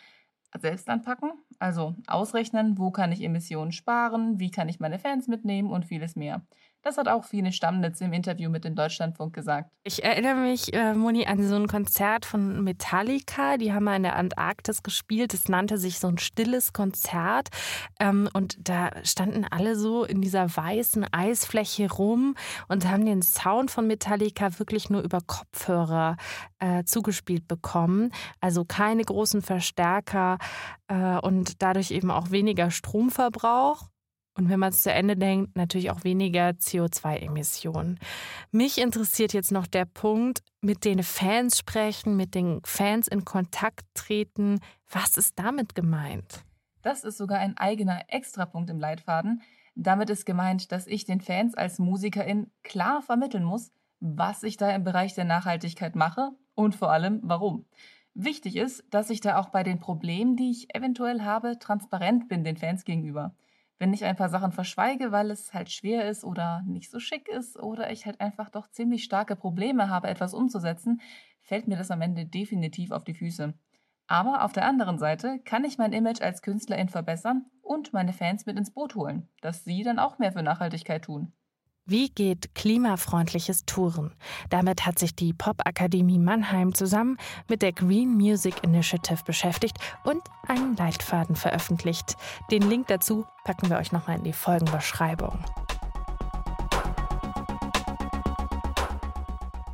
selbst 0.60 0.88
anpacken, 0.88 1.32
also 1.58 1.94
ausrechnen, 2.06 2.78
wo 2.78 2.90
kann 2.90 3.12
ich 3.12 3.22
Emissionen 3.22 3.72
sparen, 3.72 4.38
wie 4.40 4.50
kann 4.50 4.68
ich 4.68 4.80
meine 4.80 4.98
Fans 4.98 5.28
mitnehmen 5.28 5.70
und 5.70 5.84
vieles 5.84 6.16
mehr. 6.16 6.42
Das 6.84 6.98
hat 6.98 7.08
auch 7.08 7.24
Fine 7.24 7.50
Stammnitz 7.50 8.02
im 8.02 8.12
Interview 8.12 8.50
mit 8.50 8.66
dem 8.66 8.74
Deutschlandfunk 8.74 9.34
gesagt. 9.34 9.70
Ich 9.84 10.04
erinnere 10.04 10.34
mich, 10.34 10.74
äh, 10.74 10.92
Moni, 10.92 11.26
an 11.26 11.42
so 11.42 11.54
ein 11.54 11.66
Konzert 11.66 12.26
von 12.26 12.62
Metallica. 12.62 13.56
Die 13.56 13.72
haben 13.72 13.84
mal 13.84 13.96
in 13.96 14.02
der 14.02 14.16
Antarktis 14.16 14.82
gespielt. 14.82 15.32
Das 15.32 15.48
nannte 15.48 15.78
sich 15.78 15.98
so 15.98 16.08
ein 16.08 16.18
stilles 16.18 16.74
Konzert. 16.74 17.48
Ähm, 17.98 18.28
und 18.34 18.68
da 18.68 18.90
standen 19.02 19.46
alle 19.50 19.76
so 19.76 20.04
in 20.04 20.20
dieser 20.20 20.54
weißen 20.54 21.06
Eisfläche 21.10 21.90
rum 21.90 22.34
und 22.68 22.86
haben 22.86 23.06
den 23.06 23.22
Sound 23.22 23.70
von 23.70 23.86
Metallica 23.86 24.58
wirklich 24.58 24.90
nur 24.90 25.00
über 25.00 25.22
Kopfhörer 25.22 26.18
äh, 26.58 26.84
zugespielt 26.84 27.48
bekommen. 27.48 28.12
Also 28.42 28.66
keine 28.66 29.04
großen 29.04 29.40
Verstärker 29.40 30.36
äh, 30.88 31.16
und 31.16 31.62
dadurch 31.62 31.92
eben 31.92 32.10
auch 32.10 32.30
weniger 32.30 32.70
Stromverbrauch. 32.70 33.88
Und 34.36 34.48
wenn 34.48 34.58
man 34.58 34.70
es 34.70 34.82
zu 34.82 34.92
Ende 34.92 35.16
denkt, 35.16 35.54
natürlich 35.54 35.90
auch 35.90 36.02
weniger 36.02 36.48
CO2-Emissionen. 36.48 38.00
Mich 38.50 38.78
interessiert 38.78 39.32
jetzt 39.32 39.52
noch 39.52 39.68
der 39.68 39.84
Punkt, 39.84 40.42
mit 40.60 40.84
den 40.84 41.02
Fans 41.04 41.58
sprechen, 41.58 42.16
mit 42.16 42.34
den 42.34 42.60
Fans 42.64 43.06
in 43.06 43.24
Kontakt 43.24 43.84
treten. 43.94 44.58
Was 44.90 45.16
ist 45.16 45.38
damit 45.38 45.76
gemeint? 45.76 46.44
Das 46.82 47.04
ist 47.04 47.16
sogar 47.16 47.38
ein 47.38 47.56
eigener 47.56 48.00
Extrapunkt 48.08 48.70
im 48.70 48.80
Leitfaden. 48.80 49.42
Damit 49.76 50.10
ist 50.10 50.26
gemeint, 50.26 50.72
dass 50.72 50.86
ich 50.86 51.04
den 51.04 51.20
Fans 51.20 51.54
als 51.54 51.78
Musikerin 51.78 52.50
klar 52.62 53.02
vermitteln 53.02 53.44
muss, 53.44 53.70
was 54.00 54.42
ich 54.42 54.56
da 54.56 54.70
im 54.70 54.84
Bereich 54.84 55.14
der 55.14 55.24
Nachhaltigkeit 55.24 55.94
mache 55.94 56.30
und 56.54 56.74
vor 56.74 56.90
allem 56.90 57.20
warum. 57.22 57.66
Wichtig 58.14 58.56
ist, 58.56 58.84
dass 58.90 59.10
ich 59.10 59.20
da 59.20 59.38
auch 59.38 59.48
bei 59.48 59.62
den 59.62 59.80
Problemen, 59.80 60.36
die 60.36 60.50
ich 60.50 60.74
eventuell 60.74 61.22
habe, 61.22 61.58
transparent 61.58 62.28
bin 62.28 62.44
den 62.44 62.56
Fans 62.56 62.84
gegenüber 62.84 63.34
wenn 63.78 63.92
ich 63.92 64.04
ein 64.04 64.16
paar 64.16 64.28
Sachen 64.28 64.52
verschweige, 64.52 65.12
weil 65.12 65.30
es 65.30 65.52
halt 65.52 65.70
schwer 65.70 66.08
ist 66.08 66.24
oder 66.24 66.62
nicht 66.66 66.90
so 66.90 67.00
schick 67.00 67.28
ist 67.28 67.58
oder 67.58 67.90
ich 67.90 68.06
halt 68.06 68.20
einfach 68.20 68.50
doch 68.50 68.68
ziemlich 68.68 69.04
starke 69.04 69.36
Probleme 69.36 69.88
habe, 69.88 70.08
etwas 70.08 70.34
umzusetzen, 70.34 71.00
fällt 71.40 71.68
mir 71.68 71.76
das 71.76 71.90
am 71.90 72.00
Ende 72.00 72.26
definitiv 72.26 72.90
auf 72.90 73.04
die 73.04 73.14
Füße. 73.14 73.54
Aber 74.06 74.44
auf 74.44 74.52
der 74.52 74.66
anderen 74.66 74.98
Seite 74.98 75.40
kann 75.44 75.64
ich 75.64 75.78
mein 75.78 75.92
Image 75.92 76.20
als 76.20 76.42
Künstlerin 76.42 76.88
verbessern 76.88 77.46
und 77.62 77.92
meine 77.92 78.12
Fans 78.12 78.46
mit 78.46 78.58
ins 78.58 78.72
Boot 78.72 78.94
holen, 78.94 79.28
dass 79.40 79.64
sie 79.64 79.82
dann 79.82 79.98
auch 79.98 80.18
mehr 80.18 80.32
für 80.32 80.42
Nachhaltigkeit 80.42 81.04
tun. 81.04 81.32
Wie 81.86 82.08
geht 82.08 82.54
klimafreundliches 82.54 83.66
Touren? 83.66 84.14
Damit 84.48 84.86
hat 84.86 84.98
sich 84.98 85.14
die 85.14 85.34
Popakademie 85.34 86.18
Mannheim 86.18 86.74
zusammen 86.74 87.18
mit 87.46 87.60
der 87.60 87.72
Green 87.72 88.14
Music 88.14 88.54
Initiative 88.62 89.22
beschäftigt 89.22 89.76
und 90.02 90.22
einen 90.48 90.76
Leitfaden 90.76 91.36
veröffentlicht. 91.36 92.16
Den 92.50 92.62
Link 92.62 92.86
dazu 92.86 93.26
packen 93.44 93.68
wir 93.68 93.76
euch 93.76 93.92
nochmal 93.92 94.16
in 94.16 94.24
die 94.24 94.32
Folgenbeschreibung. 94.32 95.38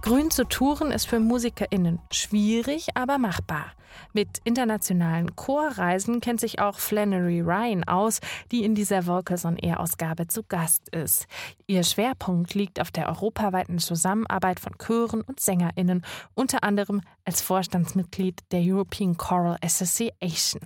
Grün 0.03 0.33
zu 0.33 0.49
touren 0.49 0.91
ist 0.91 1.07
für 1.07 1.21
MusikerInnen 1.21 2.01
schwierig, 2.11 2.89
aber 2.97 3.19
machbar. 3.19 3.67
Mit 4.13 4.39
internationalen 4.45 5.37
Chorreisen 5.37 6.21
kennt 6.21 6.41
sich 6.41 6.61
auch 6.61 6.79
Flannery 6.79 7.41
Ryan 7.41 7.85
aus, 7.85 8.21
die 8.51 8.65
in 8.65 8.75
dieser 8.75 9.07
Vocals 9.07 9.45
on 9.45 9.57
Air 9.57 9.81
Ausgabe 9.81 10.27
zu 10.27 10.43
Gast 10.43 10.89
ist. 10.91 11.27
Ihr 11.67 11.85
Schwerpunkt 11.85 12.55
liegt 12.55 12.81
auf 12.81 12.91
der 12.91 13.09
europaweiten 13.09 13.79
Zusammenarbeit 13.79 14.61
von 14.61 14.77
Chören 14.79 15.21
und 15.21 15.41
SängerInnen, 15.41 16.05
unter 16.35 16.65
anderem 16.65 17.01
als 17.25 17.43
Vorstandsmitglied 17.43 18.41
der 18.51 18.61
European 18.63 19.17
Choral 19.17 19.57
Association. 19.63 20.63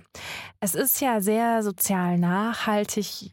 Es 0.59 0.73
ist 0.73 0.99
ja 1.01 1.21
sehr 1.21 1.61
sozial 1.61 2.17
nachhaltig, 2.17 3.29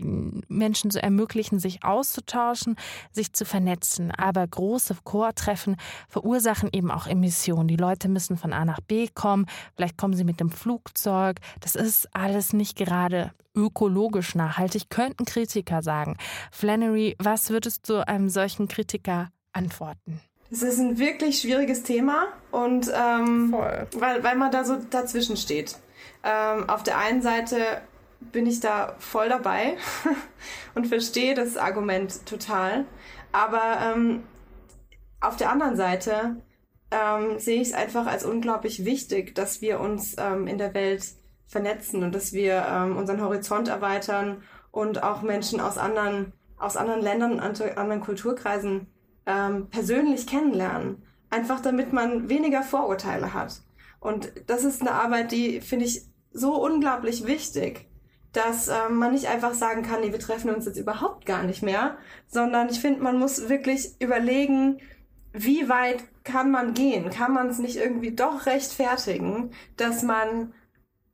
Menschen 0.48 0.90
zu 0.90 1.02
ermöglichen, 1.02 1.58
sich 1.58 1.82
auszutauschen, 1.82 2.76
sich 3.10 3.32
zu 3.32 3.46
vernetzen. 3.46 4.10
Aber 4.10 4.46
große 4.46 4.96
Chortreffen 5.04 5.76
verursachen 6.08 6.68
eben 6.72 6.90
auch 6.90 7.06
Emissionen. 7.06 7.68
Die 7.68 7.76
Leute 7.76 8.08
müssen 8.08 8.36
von 8.36 8.52
A 8.52 8.66
nach 8.66 8.80
B 8.80 9.08
kommen, 9.08 9.46
vielleicht 9.82 9.98
kommen 9.98 10.14
sie 10.14 10.22
mit 10.22 10.38
dem 10.38 10.50
Flugzeug. 10.50 11.38
Das 11.58 11.74
ist 11.74 12.08
alles 12.14 12.52
nicht 12.52 12.78
gerade 12.78 13.32
ökologisch 13.52 14.36
nachhaltig, 14.36 14.90
könnten 14.90 15.24
Kritiker 15.24 15.82
sagen. 15.82 16.16
Flannery, 16.52 17.16
was 17.18 17.50
würdest 17.50 17.88
du 17.88 18.06
einem 18.06 18.28
solchen 18.28 18.68
Kritiker 18.68 19.30
antworten? 19.52 20.20
Es 20.52 20.62
ist 20.62 20.78
ein 20.78 20.98
wirklich 20.98 21.40
schwieriges 21.40 21.82
Thema 21.82 22.28
und 22.52 22.92
ähm, 22.94 23.50
Voll. 23.50 23.88
Weil, 23.96 24.22
weil 24.22 24.36
man 24.36 24.52
da 24.52 24.62
so 24.64 24.76
dazwischen 24.76 25.36
steht. 25.36 25.76
Ähm, 26.22 26.68
auf 26.68 26.84
der 26.84 26.98
einen 26.98 27.20
Seite 27.20 27.56
bin 28.20 28.46
ich 28.46 28.60
da 28.60 28.94
voll 29.00 29.28
dabei 29.28 29.78
und 30.76 30.86
verstehe 30.86 31.34
das 31.34 31.56
Argument 31.56 32.24
total. 32.24 32.84
Aber 33.32 33.78
ähm, 33.82 34.22
auf 35.20 35.34
der 35.34 35.50
anderen 35.50 35.74
Seite 35.74 36.36
ähm, 36.92 37.38
sehe 37.38 37.60
ich 37.60 37.68
es 37.68 37.74
einfach 37.74 38.06
als 38.06 38.24
unglaublich 38.24 38.84
wichtig, 38.84 39.34
dass 39.34 39.62
wir 39.62 39.80
uns 39.80 40.14
ähm, 40.18 40.46
in 40.46 40.58
der 40.58 40.74
Welt 40.74 41.04
vernetzen 41.46 42.02
und 42.02 42.14
dass 42.14 42.32
wir 42.32 42.64
ähm, 42.68 42.96
unseren 42.96 43.20
Horizont 43.20 43.68
erweitern 43.68 44.42
und 44.70 45.02
auch 45.02 45.22
Menschen 45.22 45.60
aus 45.60 45.78
anderen, 45.78 46.32
aus 46.58 46.76
anderen 46.76 47.02
Ländern 47.02 47.32
und 47.32 47.40
anderen 47.40 48.00
Kulturkreisen 48.00 48.86
ähm, 49.26 49.68
persönlich 49.68 50.26
kennenlernen. 50.26 51.02
Einfach 51.30 51.60
damit 51.60 51.92
man 51.92 52.28
weniger 52.28 52.62
Vorurteile 52.62 53.32
hat. 53.32 53.62
Und 54.00 54.32
das 54.46 54.64
ist 54.64 54.80
eine 54.80 54.92
Arbeit, 54.92 55.32
die 55.32 55.60
finde 55.60 55.86
ich 55.86 56.02
so 56.32 56.62
unglaublich 56.62 57.26
wichtig, 57.26 57.86
dass 58.32 58.68
ähm, 58.68 58.96
man 58.96 59.12
nicht 59.12 59.28
einfach 59.28 59.54
sagen 59.54 59.82
kann, 59.82 60.00
nee, 60.00 60.12
wir 60.12 60.18
treffen 60.18 60.50
uns 60.50 60.66
jetzt 60.66 60.78
überhaupt 60.78 61.26
gar 61.26 61.42
nicht 61.42 61.62
mehr, 61.62 61.96
sondern 62.26 62.68
ich 62.68 62.80
finde, 62.80 63.02
man 63.02 63.18
muss 63.18 63.48
wirklich 63.48 63.92
überlegen, 64.00 64.80
wie 65.32 65.68
weit 65.68 66.04
kann 66.24 66.50
man 66.50 66.74
gehen? 66.74 67.10
Kann 67.10 67.32
man 67.32 67.48
es 67.48 67.58
nicht 67.58 67.76
irgendwie 67.76 68.14
doch 68.14 68.46
rechtfertigen, 68.46 69.50
dass 69.76 70.02
man 70.02 70.52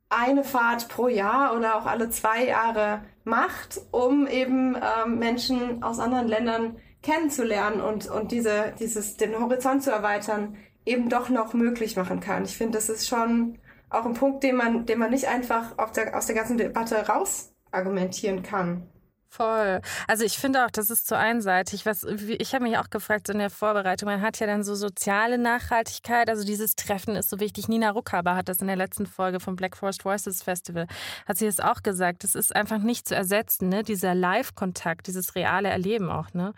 eine 0.09 0.43
Fahrt 0.43 0.89
pro 0.89 1.07
Jahr 1.07 1.55
oder 1.55 1.75
auch 1.75 1.85
alle 1.85 2.09
zwei 2.09 2.45
Jahre 2.45 3.03
macht, 3.23 3.79
um 3.91 4.27
eben 4.27 4.75
ähm, 4.75 5.19
Menschen 5.19 5.83
aus 5.83 5.99
anderen 5.99 6.27
Ländern 6.27 6.77
kennenzulernen 7.01 7.79
und, 7.79 8.07
und 8.09 8.31
diese, 8.31 8.73
dieses, 8.79 9.17
den 9.17 9.39
Horizont 9.39 9.83
zu 9.83 9.91
erweitern, 9.91 10.57
eben 10.85 11.09
doch 11.09 11.29
noch 11.29 11.53
möglich 11.53 11.95
machen 11.95 12.19
kann. 12.19 12.43
Ich 12.43 12.57
finde, 12.57 12.77
das 12.77 12.89
ist 12.89 13.07
schon 13.07 13.59
auch 13.89 14.05
ein 14.05 14.15
Punkt, 14.15 14.43
den 14.43 14.55
man, 14.55 14.85
den 14.85 14.99
man 14.99 15.11
nicht 15.11 15.27
einfach 15.27 15.75
der, 15.95 16.17
aus 16.17 16.25
der 16.25 16.35
ganzen 16.35 16.57
Debatte 16.57 17.07
raus 17.07 17.53
argumentieren 17.71 18.43
kann. 18.43 18.87
Voll. 19.31 19.81
Also 20.07 20.23
ich 20.23 20.39
finde 20.39 20.65
auch, 20.65 20.71
das 20.71 20.89
ist 20.89 21.07
zu 21.07 21.15
einseitig. 21.15 21.85
Was 21.85 22.03
ich 22.03 22.55
habe 22.55 22.63
mich 22.63 22.79
auch 22.79 22.89
gefragt 22.89 23.27
so 23.27 23.33
in 23.33 23.39
der 23.39 23.51
Vorbereitung. 23.51 24.09
Man 24.09 24.21
hat 24.21 24.39
ja 24.39 24.47
dann 24.47 24.63
so 24.63 24.73
soziale 24.73 25.37
Nachhaltigkeit. 25.37 26.29
Also 26.29 26.43
dieses 26.43 26.75
Treffen 26.75 27.15
ist 27.15 27.29
so 27.29 27.39
wichtig. 27.39 27.67
Nina 27.67 27.91
Ruckhaber 27.91 28.35
hat 28.35 28.49
das 28.49 28.59
in 28.59 28.67
der 28.67 28.75
letzten 28.75 29.05
Folge 29.05 29.39
vom 29.39 29.55
Black 29.55 29.77
Forest 29.77 30.03
Voices 30.03 30.41
Festival 30.41 30.87
hat 31.27 31.37
sie 31.37 31.45
das 31.45 31.59
auch 31.59 31.83
gesagt. 31.83 32.23
Das 32.23 32.33
ist 32.33 32.55
einfach 32.55 32.79
nicht 32.79 33.07
zu 33.07 33.15
ersetzen, 33.15 33.69
ne? 33.69 33.83
Dieser 33.83 34.15
Live-Kontakt, 34.15 35.05
dieses 35.05 35.35
reale 35.35 35.69
Erleben 35.69 36.09
auch, 36.09 36.33
ne? 36.33 36.53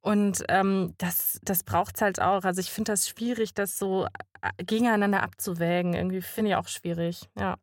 Und 0.00 0.44
ähm, 0.48 0.94
das 0.96 1.40
das 1.44 1.62
braucht's 1.62 2.00
halt 2.00 2.22
auch. 2.22 2.44
Also 2.44 2.60
ich 2.60 2.70
finde 2.70 2.92
das 2.92 3.06
schwierig, 3.06 3.52
das 3.52 3.78
so 3.78 4.06
äh, 4.06 4.64
gegeneinander 4.64 5.22
abzuwägen. 5.22 5.92
Irgendwie 5.92 6.22
finde 6.22 6.52
ich 6.52 6.56
auch 6.56 6.68
schwierig. 6.68 7.28
Ja. 7.38 7.56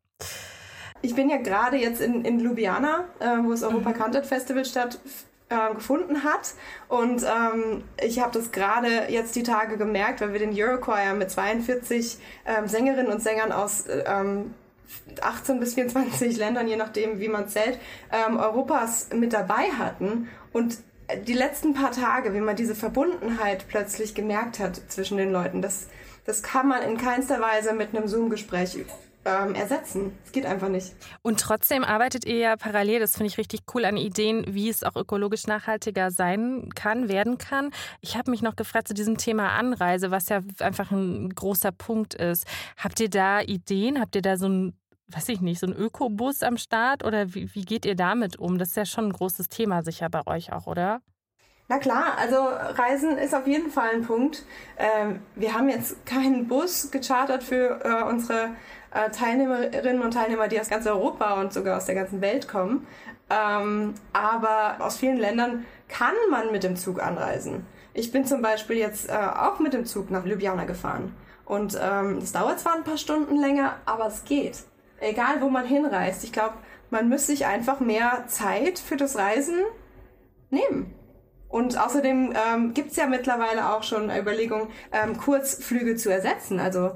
Ich 1.02 1.14
bin 1.14 1.28
ja 1.28 1.36
gerade 1.36 1.76
jetzt 1.76 2.00
in, 2.00 2.24
in 2.24 2.38
Ljubljana, 2.38 3.04
äh, 3.18 3.38
wo 3.42 3.50
das 3.50 3.62
Europa 3.62 3.90
mhm. 3.90 3.94
Content 3.94 4.26
Festival 4.26 4.64
stattgefunden 4.64 6.16
äh, 6.16 6.20
hat. 6.20 6.54
Und 6.88 7.24
ähm, 7.24 7.84
ich 8.00 8.20
habe 8.20 8.32
das 8.32 8.52
gerade 8.52 9.08
jetzt 9.08 9.34
die 9.34 9.42
Tage 9.42 9.76
gemerkt, 9.76 10.20
weil 10.20 10.32
wir 10.32 10.38
den 10.38 10.52
Eurochoir 10.54 11.14
mit 11.14 11.30
42 11.30 12.18
ähm, 12.46 12.68
Sängerinnen 12.68 13.12
und 13.12 13.20
Sängern 13.20 13.50
aus 13.50 13.84
ähm, 14.06 14.54
18 15.20 15.58
bis 15.58 15.74
24 15.74 16.36
Ländern, 16.36 16.68
je 16.68 16.76
nachdem, 16.76 17.18
wie 17.18 17.28
man 17.28 17.48
zählt, 17.48 17.78
ähm, 18.12 18.36
Europas 18.36 19.08
mit 19.12 19.32
dabei 19.32 19.70
hatten. 19.78 20.28
Und 20.52 20.78
die 21.26 21.34
letzten 21.34 21.74
paar 21.74 21.90
Tage, 21.90 22.32
wie 22.34 22.40
man 22.40 22.56
diese 22.56 22.74
Verbundenheit 22.74 23.66
plötzlich 23.68 24.14
gemerkt 24.14 24.58
hat 24.58 24.80
zwischen 24.88 25.16
den 25.16 25.32
Leuten, 25.32 25.62
das, 25.62 25.88
das 26.24 26.42
kann 26.42 26.68
man 26.68 26.82
in 26.82 26.96
keinster 26.96 27.40
Weise 27.40 27.72
mit 27.72 27.94
einem 27.94 28.08
Zoom-Gespräch 28.08 28.76
ähm, 29.24 29.54
ersetzen. 29.54 30.18
Es 30.24 30.32
geht 30.32 30.46
einfach 30.46 30.68
nicht. 30.68 30.94
Und 31.22 31.40
trotzdem 31.40 31.84
arbeitet 31.84 32.24
ihr 32.24 32.36
ja 32.36 32.56
parallel, 32.56 33.00
das 33.00 33.12
finde 33.12 33.28
ich 33.28 33.38
richtig 33.38 33.60
cool, 33.74 33.84
an 33.84 33.96
Ideen, 33.96 34.44
wie 34.48 34.68
es 34.68 34.82
auch 34.82 34.96
ökologisch 34.96 35.46
nachhaltiger 35.46 36.10
sein 36.10 36.70
kann, 36.74 37.08
werden 37.08 37.38
kann. 37.38 37.70
Ich 38.00 38.16
habe 38.16 38.30
mich 38.30 38.42
noch 38.42 38.56
gefragt 38.56 38.88
zu 38.88 38.94
diesem 38.94 39.18
Thema 39.18 39.50
Anreise, 39.50 40.10
was 40.10 40.28
ja 40.28 40.40
einfach 40.60 40.90
ein 40.90 41.30
großer 41.30 41.72
Punkt 41.72 42.14
ist. 42.14 42.46
Habt 42.76 43.00
ihr 43.00 43.10
da 43.10 43.40
Ideen? 43.40 44.00
Habt 44.00 44.16
ihr 44.16 44.22
da 44.22 44.36
so 44.36 44.48
ein 44.48 44.76
weiß 45.14 45.28
ich 45.28 45.42
nicht, 45.42 45.60
so 45.60 45.66
ein 45.66 45.74
Ökobus 45.74 46.42
am 46.42 46.56
Start 46.56 47.04
oder 47.04 47.34
wie, 47.34 47.54
wie 47.54 47.66
geht 47.66 47.84
ihr 47.84 47.94
damit 47.94 48.38
um? 48.38 48.56
Das 48.56 48.70
ist 48.70 48.76
ja 48.76 48.86
schon 48.86 49.06
ein 49.08 49.12
großes 49.12 49.50
Thema 49.50 49.82
sicher 49.82 50.08
bei 50.08 50.26
euch 50.26 50.52
auch, 50.54 50.66
oder? 50.66 51.02
Na 51.68 51.78
klar, 51.78 52.18
also 52.18 52.36
Reisen 52.36 53.16
ist 53.18 53.34
auf 53.34 53.46
jeden 53.46 53.70
Fall 53.70 53.90
ein 53.94 54.02
Punkt. 54.02 54.44
Ähm, 54.76 55.20
wir 55.36 55.54
haben 55.54 55.68
jetzt 55.68 56.04
keinen 56.04 56.48
Bus 56.48 56.90
gechartert 56.90 57.42
für 57.42 57.80
äh, 57.84 58.02
unsere 58.02 58.50
äh, 58.94 59.10
Teilnehmerinnen 59.10 60.02
und 60.02 60.12
Teilnehmer, 60.12 60.48
die 60.48 60.60
aus 60.60 60.68
ganz 60.68 60.86
Europa 60.86 61.40
und 61.40 61.52
sogar 61.52 61.76
aus 61.76 61.86
der 61.86 61.94
ganzen 61.94 62.20
Welt 62.20 62.48
kommen. 62.48 62.86
Ähm, 63.30 63.94
aber 64.12 64.76
aus 64.84 64.98
vielen 64.98 65.16
Ländern 65.16 65.64
kann 65.88 66.14
man 66.30 66.52
mit 66.52 66.62
dem 66.62 66.76
Zug 66.76 67.02
anreisen. 67.02 67.66
Ich 67.94 68.12
bin 68.12 68.24
zum 68.24 68.42
Beispiel 68.42 68.76
jetzt 68.76 69.08
äh, 69.08 69.12
auch 69.12 69.58
mit 69.58 69.74
dem 69.74 69.84
Zug 69.84 70.10
nach 70.10 70.24
Ljubljana 70.24 70.64
gefahren. 70.64 71.14
Und 71.44 71.78
ähm, 71.80 72.18
es 72.18 72.32
dauert 72.32 72.60
zwar 72.60 72.74
ein 72.74 72.84
paar 72.84 72.96
Stunden 72.96 73.36
länger, 73.36 73.76
aber 73.84 74.06
es 74.06 74.24
geht. 74.24 74.58
Egal, 75.00 75.40
wo 75.40 75.48
man 75.48 75.66
hinreist. 75.66 76.24
Ich 76.24 76.32
glaube, 76.32 76.54
man 76.90 77.08
müsste 77.08 77.32
sich 77.32 77.46
einfach 77.46 77.80
mehr 77.80 78.24
Zeit 78.28 78.78
für 78.78 78.96
das 78.96 79.16
Reisen 79.16 79.58
nehmen. 80.50 80.94
Und 81.52 81.78
außerdem 81.78 82.32
ähm, 82.32 82.72
gibt 82.72 82.96
ja 82.96 83.06
mittlerweile 83.06 83.74
auch 83.74 83.82
schon 83.82 84.10
Überlegungen, 84.10 84.68
ähm, 84.90 85.18
Kurzflüge 85.18 85.96
zu 85.96 86.08
ersetzen. 86.10 86.58
Also 86.58 86.92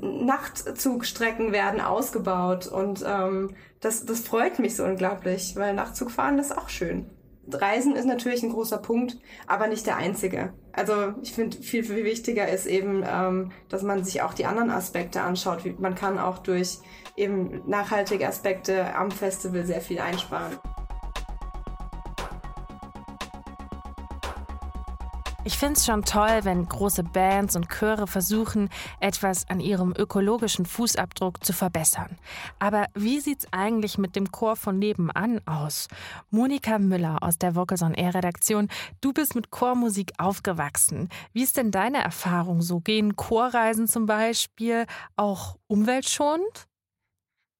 Nachtzugstrecken 0.00 1.52
werden 1.52 1.80
ausgebaut 1.80 2.66
und 2.66 3.04
ähm, 3.06 3.54
das, 3.78 4.04
das 4.04 4.20
freut 4.20 4.58
mich 4.58 4.74
so 4.74 4.82
unglaublich, 4.84 5.54
weil 5.54 5.72
Nachtzugfahren 5.74 6.40
ist 6.40 6.56
auch 6.56 6.68
schön. 6.68 7.10
Reisen 7.48 7.94
ist 7.94 8.06
natürlich 8.06 8.42
ein 8.42 8.50
großer 8.50 8.78
Punkt, 8.78 9.18
aber 9.46 9.68
nicht 9.68 9.86
der 9.86 9.98
einzige. 9.98 10.52
Also 10.72 11.14
ich 11.22 11.32
finde, 11.32 11.58
viel, 11.58 11.84
viel 11.84 12.04
wichtiger 12.04 12.48
ist 12.48 12.66
eben, 12.66 13.04
ähm, 13.06 13.52
dass 13.68 13.82
man 13.82 14.02
sich 14.02 14.22
auch 14.22 14.34
die 14.34 14.46
anderen 14.46 14.70
Aspekte 14.70 15.20
anschaut. 15.20 15.78
Man 15.78 15.94
kann 15.94 16.18
auch 16.18 16.38
durch 16.38 16.78
eben 17.16 17.62
nachhaltige 17.68 18.26
Aspekte 18.26 18.96
am 18.96 19.12
Festival 19.12 19.64
sehr 19.64 19.80
viel 19.80 20.00
einsparen. 20.00 20.58
Ich 25.44 25.58
finde 25.58 25.74
es 25.74 25.84
schon 25.84 26.04
toll, 26.04 26.44
wenn 26.44 26.68
große 26.68 27.02
Bands 27.02 27.56
und 27.56 27.68
Chöre 27.68 28.06
versuchen, 28.06 28.68
etwas 29.00 29.48
an 29.50 29.58
ihrem 29.58 29.92
ökologischen 29.96 30.66
Fußabdruck 30.66 31.44
zu 31.44 31.52
verbessern. 31.52 32.16
Aber 32.60 32.86
wie 32.94 33.18
sieht's 33.18 33.48
eigentlich 33.50 33.98
mit 33.98 34.14
dem 34.14 34.30
Chor 34.30 34.54
von 34.54 34.78
nebenan 34.78 35.40
aus? 35.44 35.88
Monika 36.30 36.78
Müller 36.78 37.24
aus 37.24 37.38
der 37.38 37.56
Vocals 37.56 37.82
on 37.82 37.94
Air 37.94 38.14
Redaktion, 38.14 38.68
du 39.00 39.12
bist 39.12 39.34
mit 39.34 39.50
Chormusik 39.50 40.12
aufgewachsen. 40.18 41.08
Wie 41.32 41.42
ist 41.42 41.56
denn 41.56 41.72
deine 41.72 42.04
Erfahrung 42.04 42.62
so? 42.62 42.78
Gehen 42.78 43.16
Chorreisen 43.16 43.88
zum 43.88 44.06
Beispiel 44.06 44.86
auch 45.16 45.56
umweltschonend? 45.66 46.68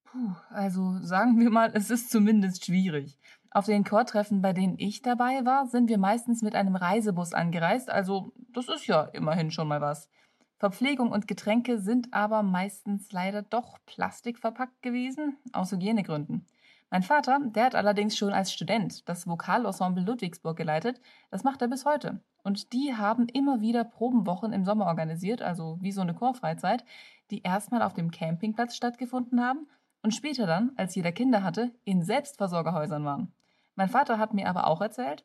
Puh, 0.04 0.34
also 0.50 0.98
sagen 1.02 1.40
wir 1.40 1.50
mal, 1.50 1.72
es 1.74 1.90
ist 1.90 2.12
zumindest 2.12 2.64
schwierig. 2.64 3.18
Auf 3.54 3.66
den 3.66 3.84
Chortreffen, 3.84 4.40
bei 4.40 4.54
denen 4.54 4.78
ich 4.78 5.02
dabei 5.02 5.44
war, 5.44 5.66
sind 5.66 5.90
wir 5.90 5.98
meistens 5.98 6.40
mit 6.40 6.54
einem 6.54 6.74
Reisebus 6.74 7.34
angereist, 7.34 7.90
also 7.90 8.32
das 8.48 8.68
ist 8.68 8.86
ja 8.86 9.02
immerhin 9.02 9.50
schon 9.50 9.68
mal 9.68 9.82
was. 9.82 10.08
Verpflegung 10.56 11.10
und 11.10 11.28
Getränke 11.28 11.78
sind 11.78 12.14
aber 12.14 12.42
meistens 12.42 13.12
leider 13.12 13.42
doch 13.42 13.78
plastikverpackt 13.84 14.80
gewesen, 14.80 15.36
aus 15.52 15.70
Hygienegründen. 15.70 16.46
Mein 16.88 17.02
Vater, 17.02 17.40
der 17.42 17.66
hat 17.66 17.74
allerdings 17.74 18.16
schon 18.16 18.32
als 18.32 18.54
Student 18.54 19.06
das 19.06 19.26
Vokalensemble 19.26 20.02
Ludwigsburg 20.02 20.56
geleitet, 20.56 21.00
das 21.30 21.44
macht 21.44 21.60
er 21.60 21.68
bis 21.68 21.84
heute. 21.84 22.22
Und 22.44 22.72
die 22.72 22.94
haben 22.94 23.28
immer 23.28 23.60
wieder 23.60 23.84
Probenwochen 23.84 24.54
im 24.54 24.64
Sommer 24.64 24.86
organisiert, 24.86 25.42
also 25.42 25.76
wie 25.82 25.92
so 25.92 26.00
eine 26.00 26.14
Chorfreizeit, 26.14 26.86
die 27.30 27.42
erstmal 27.42 27.82
auf 27.82 27.92
dem 27.92 28.10
Campingplatz 28.10 28.76
stattgefunden 28.76 29.44
haben 29.44 29.68
und 30.02 30.14
später 30.14 30.46
dann, 30.46 30.72
als 30.76 30.94
jeder 30.94 31.12
Kinder 31.12 31.42
hatte, 31.42 31.70
in 31.84 32.02
Selbstversorgerhäusern 32.02 33.04
waren. 33.04 33.32
Mein 33.74 33.88
Vater 33.88 34.18
hat 34.18 34.34
mir 34.34 34.48
aber 34.48 34.66
auch 34.66 34.80
erzählt, 34.80 35.24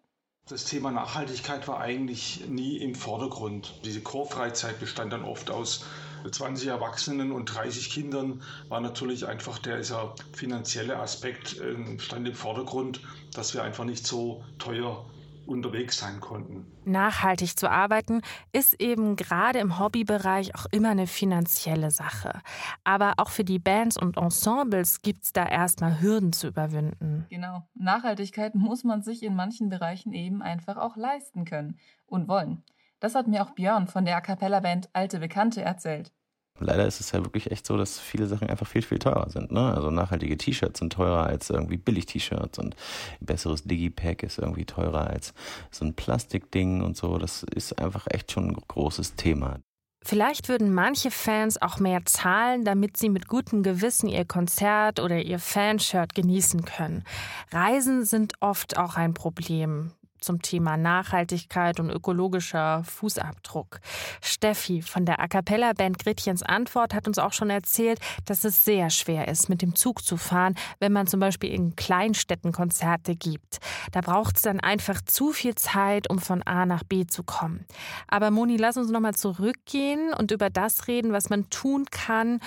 das 0.49 0.63
Thema 0.63 0.91
Nachhaltigkeit 0.91 1.67
war 1.67 1.81
eigentlich 1.81 2.47
nie 2.47 2.77
im 2.77 2.95
Vordergrund. 2.95 3.81
Diese 3.83 4.01
Chorfreizeit 4.01 4.79
bestand 4.79 5.11
dann 5.11 5.25
oft 5.25 5.51
aus 5.51 5.85
20 6.31 6.69
Erwachsenen 6.69 7.33
und 7.33 7.53
30 7.53 7.89
Kindern, 7.89 8.41
war 8.69 8.79
natürlich 8.79 9.27
einfach 9.27 9.59
dieser 9.59 10.15
finanzielle 10.33 10.99
Aspekt 10.99 11.59
äh, 11.59 11.99
stand 11.99 12.27
im 12.27 12.33
Vordergrund, 12.33 13.01
dass 13.33 13.53
wir 13.53 13.63
einfach 13.63 13.83
nicht 13.83 14.07
so 14.07 14.45
teuer 14.57 15.05
unterwegs 15.47 15.99
sein 15.99 16.19
konnten. 16.19 16.65
Nachhaltig 16.85 17.57
zu 17.57 17.69
arbeiten 17.69 18.21
ist 18.51 18.79
eben 18.81 19.15
gerade 19.15 19.59
im 19.59 19.79
Hobbybereich 19.79 20.55
auch 20.55 20.65
immer 20.71 20.89
eine 20.89 21.07
finanzielle 21.07 21.91
Sache. 21.91 22.41
Aber 22.83 23.13
auch 23.17 23.29
für 23.29 23.43
die 23.43 23.59
Bands 23.59 23.97
und 23.97 24.17
Ensembles 24.17 25.01
gibt 25.01 25.23
es 25.23 25.33
da 25.33 25.45
erstmal 25.45 26.01
Hürden 26.01 26.33
zu 26.33 26.47
überwinden. 26.47 27.25
Genau. 27.29 27.63
Nachhaltigkeit 27.73 28.55
muss 28.55 28.83
man 28.83 29.01
sich 29.01 29.23
in 29.23 29.35
manchen 29.35 29.69
Bereichen 29.69 30.13
eben 30.13 30.41
einfach 30.41 30.77
auch 30.77 30.95
leisten 30.95 31.45
können 31.45 31.77
und 32.05 32.27
wollen. 32.27 32.63
Das 32.99 33.13
hat 33.13 33.27
mir 33.27 33.43
auch 33.43 33.51
Björn 33.51 33.87
von 33.87 34.05
der 34.05 34.17
A 34.17 34.21
Cappella 34.21 34.59
Band 34.59 34.89
Alte 34.93 35.19
Bekannte 35.19 35.61
erzählt. 35.61 36.11
Leider 36.59 36.85
ist 36.85 36.99
es 36.99 37.11
ja 37.11 37.23
wirklich 37.23 37.51
echt 37.51 37.65
so, 37.65 37.77
dass 37.77 37.99
viele 37.99 38.27
Sachen 38.27 38.49
einfach 38.49 38.67
viel, 38.67 38.81
viel 38.81 38.99
teurer 38.99 39.29
sind. 39.29 39.51
Ne? 39.51 39.73
Also 39.73 39.91
nachhaltige 39.91 40.37
T-Shirts 40.37 40.79
sind 40.79 40.93
teurer 40.93 41.27
als 41.27 41.49
irgendwie 41.49 41.77
Billig-T-Shirts 41.77 42.59
und 42.59 42.75
ein 43.21 43.25
besseres 43.25 43.63
Digipack 43.63 44.23
ist 44.23 44.39
irgendwie 44.39 44.65
teurer 44.65 45.07
als 45.07 45.33
so 45.71 45.85
ein 45.85 45.93
Plastikding 45.93 46.81
und 46.81 46.97
so. 46.97 47.17
Das 47.17 47.43
ist 47.43 47.79
einfach 47.79 48.07
echt 48.09 48.31
schon 48.31 48.49
ein 48.49 48.57
großes 48.67 49.15
Thema. 49.15 49.59
Vielleicht 50.03 50.47
würden 50.47 50.73
manche 50.73 51.11
Fans 51.11 51.61
auch 51.61 51.79
mehr 51.79 52.05
zahlen, 52.05 52.63
damit 52.63 52.95
sie 52.95 53.09
mit 53.09 53.27
gutem 53.27 53.61
Gewissen 53.61 54.07
ihr 54.07 54.23
Konzert 54.23 55.01
oder 55.01 55.21
ihr 55.21 55.37
Fanshirt 55.37 56.15
genießen 56.15 56.63
können. 56.63 57.03
Reisen 57.51 58.05
sind 58.05 58.33
oft 58.39 58.77
auch 58.77 58.95
ein 58.95 59.13
Problem 59.13 59.91
zum 60.19 60.41
Thema 60.41 60.77
Nachhaltigkeit 60.77 61.79
und 61.79 61.89
ökologischer 61.89 62.83
Fußabdruck. 62.83 63.79
Steffi 64.21 64.81
von 64.81 65.05
der 65.05 65.19
A 65.19 65.27
Cappella 65.27 65.73
Band 65.73 65.99
Gretchens 65.99 66.43
Antwort 66.43 66.93
hat 66.93 67.07
uns 67.07 67.19
auch 67.19 67.33
schon 67.33 67.49
erzählt, 67.49 67.99
dass 68.25 68.43
es 68.43 68.65
sehr 68.65 68.89
schwer 68.89 69.27
ist, 69.27 69.49
mit 69.49 69.61
dem 69.61 69.75
Zug 69.75 70.03
zu 70.03 70.17
fahren, 70.17 70.55
wenn 70.79 70.93
man 70.93 71.07
zum 71.07 71.19
Beispiel 71.19 71.51
in 71.51 71.75
Kleinstädten 71.75 72.51
Konzerte 72.51 73.15
gibt. 73.15 73.59
Da 73.91 74.01
braucht 74.01 74.37
es 74.37 74.41
dann 74.43 74.59
einfach 74.59 75.01
zu 75.01 75.31
viel 75.31 75.55
Zeit, 75.55 76.09
um 76.09 76.19
von 76.19 76.43
A 76.43 76.65
nach 76.65 76.83
B 76.83 77.05
zu 77.05 77.23
kommen. 77.23 77.65
Aber 78.07 78.31
Moni, 78.31 78.57
lass 78.57 78.77
uns 78.77 78.89
nochmal 78.89 79.15
zurückgehen 79.15 80.13
und 80.13 80.31
über 80.31 80.49
das 80.49 80.87
reden, 80.87 81.11
was 81.11 81.29
man 81.29 81.49
tun 81.49 81.85
kann 81.91 82.39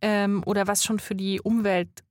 ähm, 0.00 0.42
oder 0.46 0.66
was 0.66 0.84
schon 0.84 0.98
für 0.98 1.14
die 1.14 1.40
Umwelt 1.40 2.02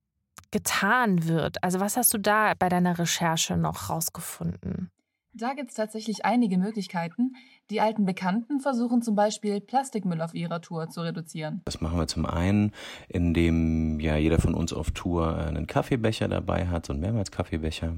getan 0.51 1.27
wird. 1.27 1.63
Also 1.63 1.79
was 1.79 1.97
hast 1.97 2.13
du 2.13 2.17
da 2.17 2.53
bei 2.57 2.69
deiner 2.69 2.97
Recherche 2.97 3.57
noch 3.57 3.89
rausgefunden? 3.89 4.91
Da 5.33 5.53
gibt 5.53 5.69
es 5.69 5.75
tatsächlich 5.75 6.25
einige 6.25 6.57
Möglichkeiten. 6.57 7.35
Die 7.69 7.81
alten 7.81 8.03
Bekannten 8.03 8.59
versuchen 8.59 9.03
zum 9.03 9.15
Beispiel 9.15 9.61
Plastikmüll 9.61 10.21
auf 10.21 10.33
ihrer 10.33 10.59
Tour 10.59 10.89
zu 10.89 11.01
reduzieren. 11.01 11.61
Das 11.65 11.81
machen 11.81 11.99
wir 11.99 12.07
zum 12.07 12.25
einen, 12.25 12.71
indem 13.07 13.99
ja 13.99 14.15
jeder 14.15 14.39
von 14.39 14.55
uns 14.55 14.73
auf 14.73 14.89
Tour 14.89 15.37
einen 15.37 15.67
Kaffeebecher 15.67 16.27
dabei 16.27 16.67
hat, 16.67 16.87
so 16.87 16.93
einen 16.93 17.01
Mehrmals-Kaffeebecher. 17.01 17.95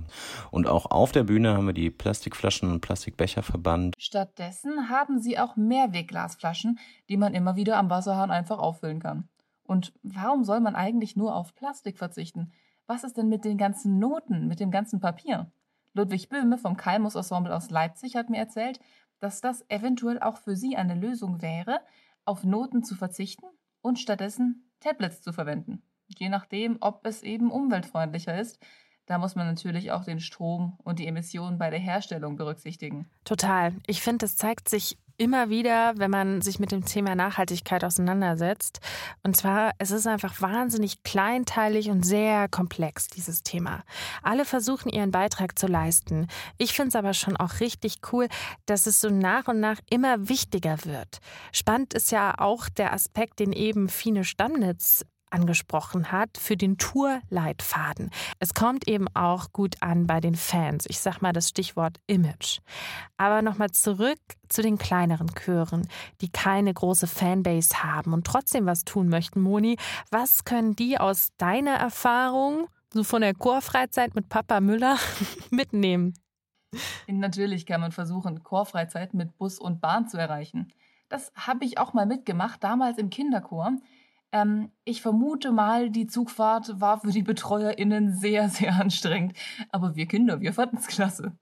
Und 0.52 0.68
auch 0.68 0.92
auf 0.92 1.14
der 1.14 1.24
Bühne 1.24 1.54
haben 1.54 1.68
wir 1.68 1.74
die 1.74 1.90
Plastikflaschen 1.90 2.70
und 2.70 2.82
Plastikbecher 2.82 3.44
verbannt. 3.44 3.96
Stattdessen 3.98 4.90
haben 4.90 5.20
sie 5.20 5.40
auch 5.40 5.56
Mehrwegglasflaschen, 5.56 6.80
die 7.08 7.18
man 7.18 7.34
immer 7.34 7.56
wieder 7.56 7.78
am 7.78 7.90
Wasserhahn 7.90 8.30
einfach 8.30 8.60
auffüllen 8.60 9.00
kann. 9.00 9.30
Und 9.64 9.94
warum 10.04 10.44
soll 10.44 10.60
man 10.60 10.76
eigentlich 10.76 11.16
nur 11.16 11.34
auf 11.34 11.56
Plastik 11.56 11.98
verzichten? 11.98 12.52
Was 12.88 13.06
ist 13.06 13.16
denn 13.16 13.30
mit 13.30 13.46
den 13.46 13.58
ganzen 13.58 14.00
Noten, 14.00 14.50
mit 14.50 14.60
dem 14.60 14.70
ganzen 14.70 15.00
Papier? 15.00 15.50
Ludwig 15.94 16.30
Böhme 16.30 16.58
vom 16.58 16.78
Kalmus 16.78 17.16
Ensemble 17.16 17.56
aus 17.56 17.70
Leipzig 17.70 18.16
hat 18.16 18.30
mir 18.30 18.38
erzählt, 18.38 18.80
dass 19.20 19.42
das 19.42 19.64
eventuell 19.70 20.20
auch 20.20 20.38
für 20.38 20.56
sie 20.56 20.78
eine 20.78 20.96
Lösung 20.96 21.42
wäre, 21.42 21.82
auf 22.26 22.44
Noten 22.44 22.84
zu 22.84 22.96
verzichten 22.96 23.46
und 23.82 24.00
stattdessen 24.00 24.72
Tablets 24.80 25.22
zu 25.22 25.34
verwenden. 25.34 25.84
Je 26.08 26.30
nachdem, 26.30 26.78
ob 26.82 27.06
es 27.06 27.24
eben 27.24 27.52
umweltfreundlicher 27.52 28.40
ist. 28.40 28.60
Da 29.06 29.18
muss 29.18 29.36
man 29.36 29.48
natürlich 29.48 29.92
auch 29.92 30.06
den 30.06 30.20
Strom 30.20 30.78
und 30.84 31.00
die 31.00 31.08
Emissionen 31.08 31.58
bei 31.58 31.70
der 31.70 31.80
Herstellung 31.80 32.36
berücksichtigen. 32.36 33.10
Total. 33.26 33.74
Ich 33.88 34.02
finde, 34.02 34.26
es 34.26 34.38
zeigt 34.38 34.70
sich 34.70 34.98
immer 35.22 35.52
wieder, 35.52 35.94
wenn 35.98 36.10
man 36.10 36.42
sich 36.42 36.60
mit 36.60 36.72
dem 36.72 36.84
Thema 36.84 37.14
Nachhaltigkeit 37.14 37.84
auseinandersetzt. 37.84 38.80
Und 39.22 39.38
zwar, 39.38 39.70
es 39.78 39.92
ist 39.92 40.08
einfach 40.08 40.42
wahnsinnig 40.42 41.04
kleinteilig 41.04 41.92
und 41.92 42.04
sehr 42.04 42.50
komplex, 42.50 43.06
dieses 43.06 43.44
Thema. 43.44 43.84
Alle 44.24 44.46
versuchen 44.46 44.90
ihren 44.90 45.12
Beitrag 45.12 45.60
zu 45.60 45.68
leisten. 45.68 46.26
Ich 46.58 46.74
finde 46.74 46.90
es 46.90 46.96
aber 46.96 47.14
schon 47.14 47.38
auch 47.38 47.60
richtig 47.60 48.00
cool, 48.12 48.30
dass 48.66 48.88
es 48.88 49.00
so 49.00 49.12
nach 49.12 49.48
und 49.48 49.60
nach 49.60 49.78
immer 49.92 50.28
wichtiger 50.28 50.84
wird. 50.86 51.20
Spannend 51.52 51.94
ist 51.94 52.12
ja 52.12 52.34
auch 52.40 52.68
der 52.68 52.92
Aspekt, 52.92 53.40
den 53.40 53.54
eben 53.54 53.90
Fine 53.90 54.24
Stammnitz 54.24 55.06
angesprochen 55.32 56.12
hat, 56.12 56.38
für 56.38 56.58
den 56.58 56.78
Tourleitfaden. 56.78 58.10
Es 58.40 58.54
kommt 58.54 58.88
eben 58.88 59.08
auch 59.14 59.52
gut 59.52 59.76
an 59.82 60.08
bei 60.08 60.20
den 60.20 60.36
Fans. 60.36 60.86
Ich 60.88 61.00
sag 61.00 61.22
mal 61.22 61.34
das 61.34 61.50
Stichwort 61.50 62.00
Image. 62.08 62.60
Aber 63.18 63.42
nochmal 63.42 63.72
zurück 63.72 64.20
zu 64.50 64.62
den 64.62 64.78
kleineren 64.78 65.34
Chören, 65.34 65.88
die 66.22 66.30
keine 66.30 66.74
große 66.74 67.08
Fanbase 67.08 67.84
haben 67.84 68.14
und 68.14 68.28
trotzdem 68.28 68.66
was 68.66 68.84
tun 68.84 69.08
möchten. 69.08 69.42
Moni, 69.42 69.78
was 70.10 70.44
können 70.44 70.76
die 70.76 70.98
aus 70.98 71.30
deiner 71.38 71.76
Erfahrung, 71.76 72.68
so 72.94 73.04
von 73.04 73.22
der 73.22 73.34
Chorfreizeit 73.34 74.16
mit 74.16 74.30
Papa 74.30 74.60
Müller, 74.60 74.98
mitnehmen? 75.50 76.14
Natürlich 77.08 77.66
kann 77.66 77.82
man 77.82 77.92
versuchen, 77.92 78.44
Chorfreizeit 78.44 79.14
mit 79.14 79.38
Bus 79.38 79.60
und 79.60 79.82
Bahn 79.82 80.08
zu 80.08 80.18
erreichen. 80.18 80.72
Das 81.10 81.32
habe 81.36 81.66
ich 81.66 81.78
auch 81.78 81.94
mal 81.94 82.06
mitgemacht, 82.06 82.64
damals 82.64 82.98
im 82.98 83.10
Kinderchor. 83.10 83.74
Ähm, 84.32 84.72
ich 84.86 85.02
vermute 85.02 85.52
mal, 85.52 85.90
die 85.90 86.08
Zugfahrt 86.08 86.80
war 86.80 87.00
für 87.00 87.12
die 87.12 87.24
BetreuerInnen 87.24 88.14
sehr, 88.14 88.50
sehr 88.50 88.76
anstrengend. 88.80 89.34
Aber 89.70 89.96
wir 89.96 90.08
Kinder, 90.08 90.40
wir 90.40 90.54
fanden 90.54 90.78
es 90.78 90.88
klasse. 90.88 91.34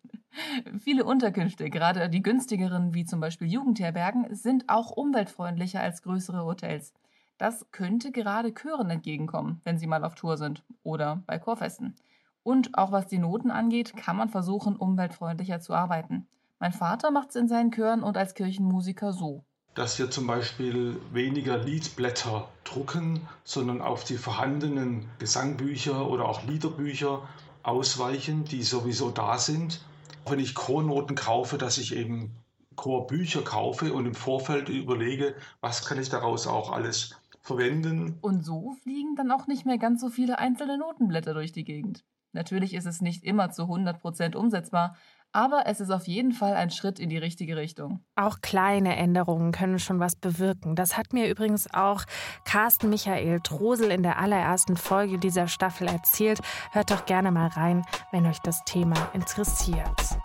Viele 0.77 1.05
Unterkünfte, 1.05 1.69
gerade 1.69 2.09
die 2.09 2.21
günstigeren, 2.21 2.93
wie 2.93 3.05
zum 3.05 3.19
Beispiel 3.19 3.47
Jugendherbergen, 3.47 4.33
sind 4.35 4.69
auch 4.69 4.91
umweltfreundlicher 4.91 5.81
als 5.81 6.01
größere 6.01 6.45
Hotels. 6.45 6.93
Das 7.37 7.65
könnte 7.71 8.11
gerade 8.11 8.53
Chören 8.53 8.89
entgegenkommen, 8.89 9.61
wenn 9.63 9.77
sie 9.77 9.87
mal 9.87 10.03
auf 10.03 10.15
Tour 10.15 10.37
sind 10.37 10.63
oder 10.83 11.23
bei 11.25 11.39
Chorfesten. 11.39 11.95
Und 12.43 12.77
auch 12.77 12.91
was 12.91 13.07
die 13.07 13.17
Noten 13.17 13.51
angeht, 13.51 13.95
kann 13.95 14.17
man 14.17 14.29
versuchen, 14.29 14.75
umweltfreundlicher 14.75 15.59
zu 15.59 15.73
arbeiten. 15.73 16.27
Mein 16.59 16.73
Vater 16.73 17.11
macht 17.11 17.29
es 17.29 17.35
in 17.35 17.47
seinen 17.47 17.71
Chören 17.71 18.03
und 18.03 18.17
als 18.17 18.33
Kirchenmusiker 18.33 19.13
so 19.13 19.45
dass 19.79 19.97
wir 19.97 20.11
zum 20.11 20.27
Beispiel 20.27 20.99
weniger 21.13 21.57
Liedblätter 21.57 22.49
drucken, 22.65 23.21
sondern 23.45 23.81
auf 23.81 24.03
die 24.03 24.17
vorhandenen 24.17 25.07
Gesangbücher 25.19 26.09
oder 26.09 26.25
auch 26.25 26.43
Liederbücher 26.43 27.25
ausweichen, 27.63 28.43
die 28.43 28.63
sowieso 28.63 29.09
da 29.09 29.37
sind. 29.37 29.81
Wenn 30.27 30.39
ich 30.39 30.53
Chornoten 30.53 31.15
kaufe, 31.15 31.57
dass 31.57 31.77
ich 31.77 31.95
eben 31.95 32.35
Chorbücher 32.75 33.41
kaufe 33.41 33.93
und 33.93 34.05
im 34.05 34.15
Vorfeld 34.15 34.67
überlege, 34.67 35.33
was 35.61 35.85
kann 35.85 35.97
ich 35.97 36.09
daraus 36.09 36.45
auch 36.45 36.73
alles 36.73 37.15
verwenden. 37.41 38.17
Und 38.19 38.43
so 38.43 38.75
fliegen 38.83 39.15
dann 39.15 39.31
auch 39.31 39.47
nicht 39.47 39.65
mehr 39.65 39.77
ganz 39.77 40.01
so 40.01 40.09
viele 40.09 40.39
einzelne 40.39 40.77
Notenblätter 40.77 41.33
durch 41.33 41.53
die 41.53 41.63
Gegend. 41.63 42.03
Natürlich 42.33 42.73
ist 42.73 42.85
es 42.85 42.99
nicht 42.99 43.23
immer 43.23 43.49
zu 43.51 43.63
100% 43.63 44.35
umsetzbar, 44.35 44.97
aber 45.31 45.63
es 45.65 45.79
ist 45.79 45.91
auf 45.91 46.07
jeden 46.07 46.31
Fall 46.31 46.55
ein 46.55 46.69
Schritt 46.69 46.99
in 46.99 47.09
die 47.09 47.17
richtige 47.17 47.55
Richtung. 47.55 47.99
Auch 48.15 48.41
kleine 48.41 48.95
Änderungen 48.95 49.51
können 49.51 49.79
schon 49.79 49.99
was 49.99 50.15
bewirken. 50.15 50.75
Das 50.75 50.97
hat 50.97 51.13
mir 51.13 51.29
übrigens 51.29 51.71
auch 51.73 52.03
Carsten 52.45 52.89
Michael 52.89 53.39
Trosel 53.41 53.91
in 53.91 54.03
der 54.03 54.19
allerersten 54.19 54.77
Folge 54.77 55.19
dieser 55.19 55.47
Staffel 55.47 55.87
erzählt. 55.87 56.39
Hört 56.71 56.91
doch 56.91 57.05
gerne 57.05 57.31
mal 57.31 57.47
rein, 57.47 57.85
wenn 58.11 58.25
euch 58.25 58.39
das 58.39 58.63
Thema 58.65 59.09
interessiert. 59.13 60.19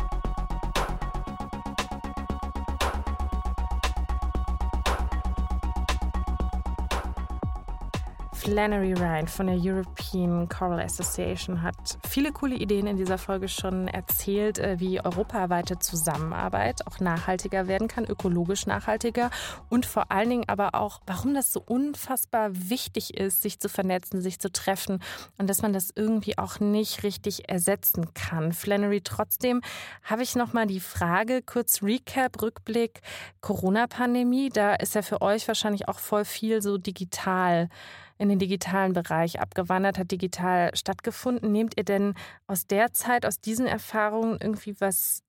Flannery 8.44 8.92
Ryan 8.92 9.26
von 9.26 9.46
der 9.46 9.56
European 9.58 10.46
Choral 10.50 10.80
Association 10.80 11.62
hat 11.62 11.98
viele 12.06 12.30
coole 12.30 12.56
Ideen 12.56 12.86
in 12.86 12.98
dieser 12.98 13.16
Folge 13.16 13.48
schon 13.48 13.88
erzählt, 13.88 14.58
äh, 14.58 14.78
wie 14.78 15.00
europaweite 15.02 15.78
Zusammenarbeit 15.78 16.86
auch 16.86 17.00
nachhaltiger 17.00 17.68
werden 17.68 17.88
kann, 17.88 18.04
ökologisch 18.04 18.66
nachhaltiger 18.66 19.30
und 19.70 19.86
vor 19.86 20.12
allen 20.12 20.28
Dingen 20.28 20.44
aber 20.46 20.74
auch, 20.74 21.00
warum 21.06 21.32
das 21.32 21.54
so 21.54 21.62
unfassbar 21.64 22.50
wichtig 22.52 23.16
ist, 23.16 23.40
sich 23.40 23.60
zu 23.60 23.70
vernetzen, 23.70 24.20
sich 24.20 24.38
zu 24.38 24.52
treffen 24.52 24.98
und 25.38 25.48
dass 25.48 25.62
man 25.62 25.72
das 25.72 25.88
irgendwie 25.94 26.36
auch 26.36 26.60
nicht 26.60 27.02
richtig 27.02 27.48
ersetzen 27.48 28.12
kann. 28.12 28.52
Flannery, 28.52 29.00
trotzdem 29.00 29.62
habe 30.02 30.22
ich 30.22 30.36
noch 30.36 30.52
mal 30.52 30.66
die 30.66 30.80
Frage, 30.80 31.40
kurz 31.40 31.82
Recap, 31.82 32.42
Rückblick, 32.42 33.00
Corona-Pandemie, 33.40 34.50
da 34.50 34.74
ist 34.74 34.94
ja 34.94 35.00
für 35.00 35.22
euch 35.22 35.48
wahrscheinlich 35.48 35.88
auch 35.88 35.98
voll 35.98 36.26
viel 36.26 36.60
so 36.60 36.76
digital 36.76 37.70
in 38.18 38.28
den 38.28 38.38
digitalen 38.38 38.92
Bereich 38.92 39.40
abgewandert, 39.40 39.98
hat 39.98 40.10
digital 40.10 40.74
stattgefunden. 40.74 41.52
Nehmt 41.52 41.74
ihr 41.76 41.84
denn 41.84 42.14
aus 42.46 42.66
der 42.66 42.92
Zeit, 42.92 43.26
aus 43.26 43.40
diesen 43.40 43.66
Erfahrungen 43.66 44.38
irgendwie 44.40 44.80
was, 44.80 45.22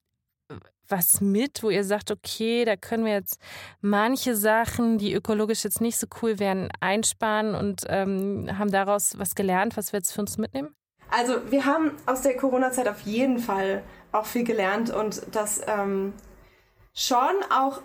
was 0.87 1.21
mit, 1.21 1.63
wo 1.63 1.69
ihr 1.69 1.83
sagt, 1.83 2.11
okay, 2.11 2.65
da 2.65 2.75
können 2.75 3.05
wir 3.05 3.13
jetzt 3.13 3.39
manche 3.81 4.35
Sachen, 4.35 4.97
die 4.97 5.13
ökologisch 5.13 5.63
jetzt 5.63 5.81
nicht 5.81 5.97
so 5.97 6.07
cool 6.21 6.39
wären, 6.39 6.69
einsparen 6.79 7.55
und 7.55 7.81
ähm, 7.87 8.49
haben 8.57 8.71
daraus 8.71 9.17
was 9.17 9.35
gelernt, 9.35 9.77
was 9.77 9.93
wir 9.93 9.99
jetzt 9.99 10.11
für 10.11 10.21
uns 10.21 10.37
mitnehmen? 10.37 10.75
Also 11.09 11.51
wir 11.51 11.65
haben 11.65 11.91
aus 12.05 12.21
der 12.21 12.35
Corona-Zeit 12.35 12.87
auf 12.87 13.01
jeden 13.01 13.39
Fall 13.39 13.83
auch 14.11 14.25
viel 14.25 14.43
gelernt 14.43 14.89
und 14.89 15.21
das 15.31 15.61
ähm, 15.67 16.13
schon 16.93 17.35
auch 17.51 17.81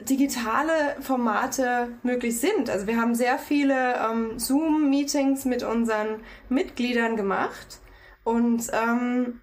digitale 0.00 0.96
Formate 1.00 1.88
möglich 2.02 2.38
sind. 2.38 2.70
Also 2.70 2.86
wir 2.86 2.96
haben 2.96 3.14
sehr 3.14 3.38
viele 3.38 3.96
ähm, 3.96 4.38
Zoom-Meetings 4.38 5.44
mit 5.44 5.62
unseren 5.62 6.20
Mitgliedern 6.48 7.16
gemacht 7.16 7.80
und 8.24 8.70
ähm, 8.72 9.40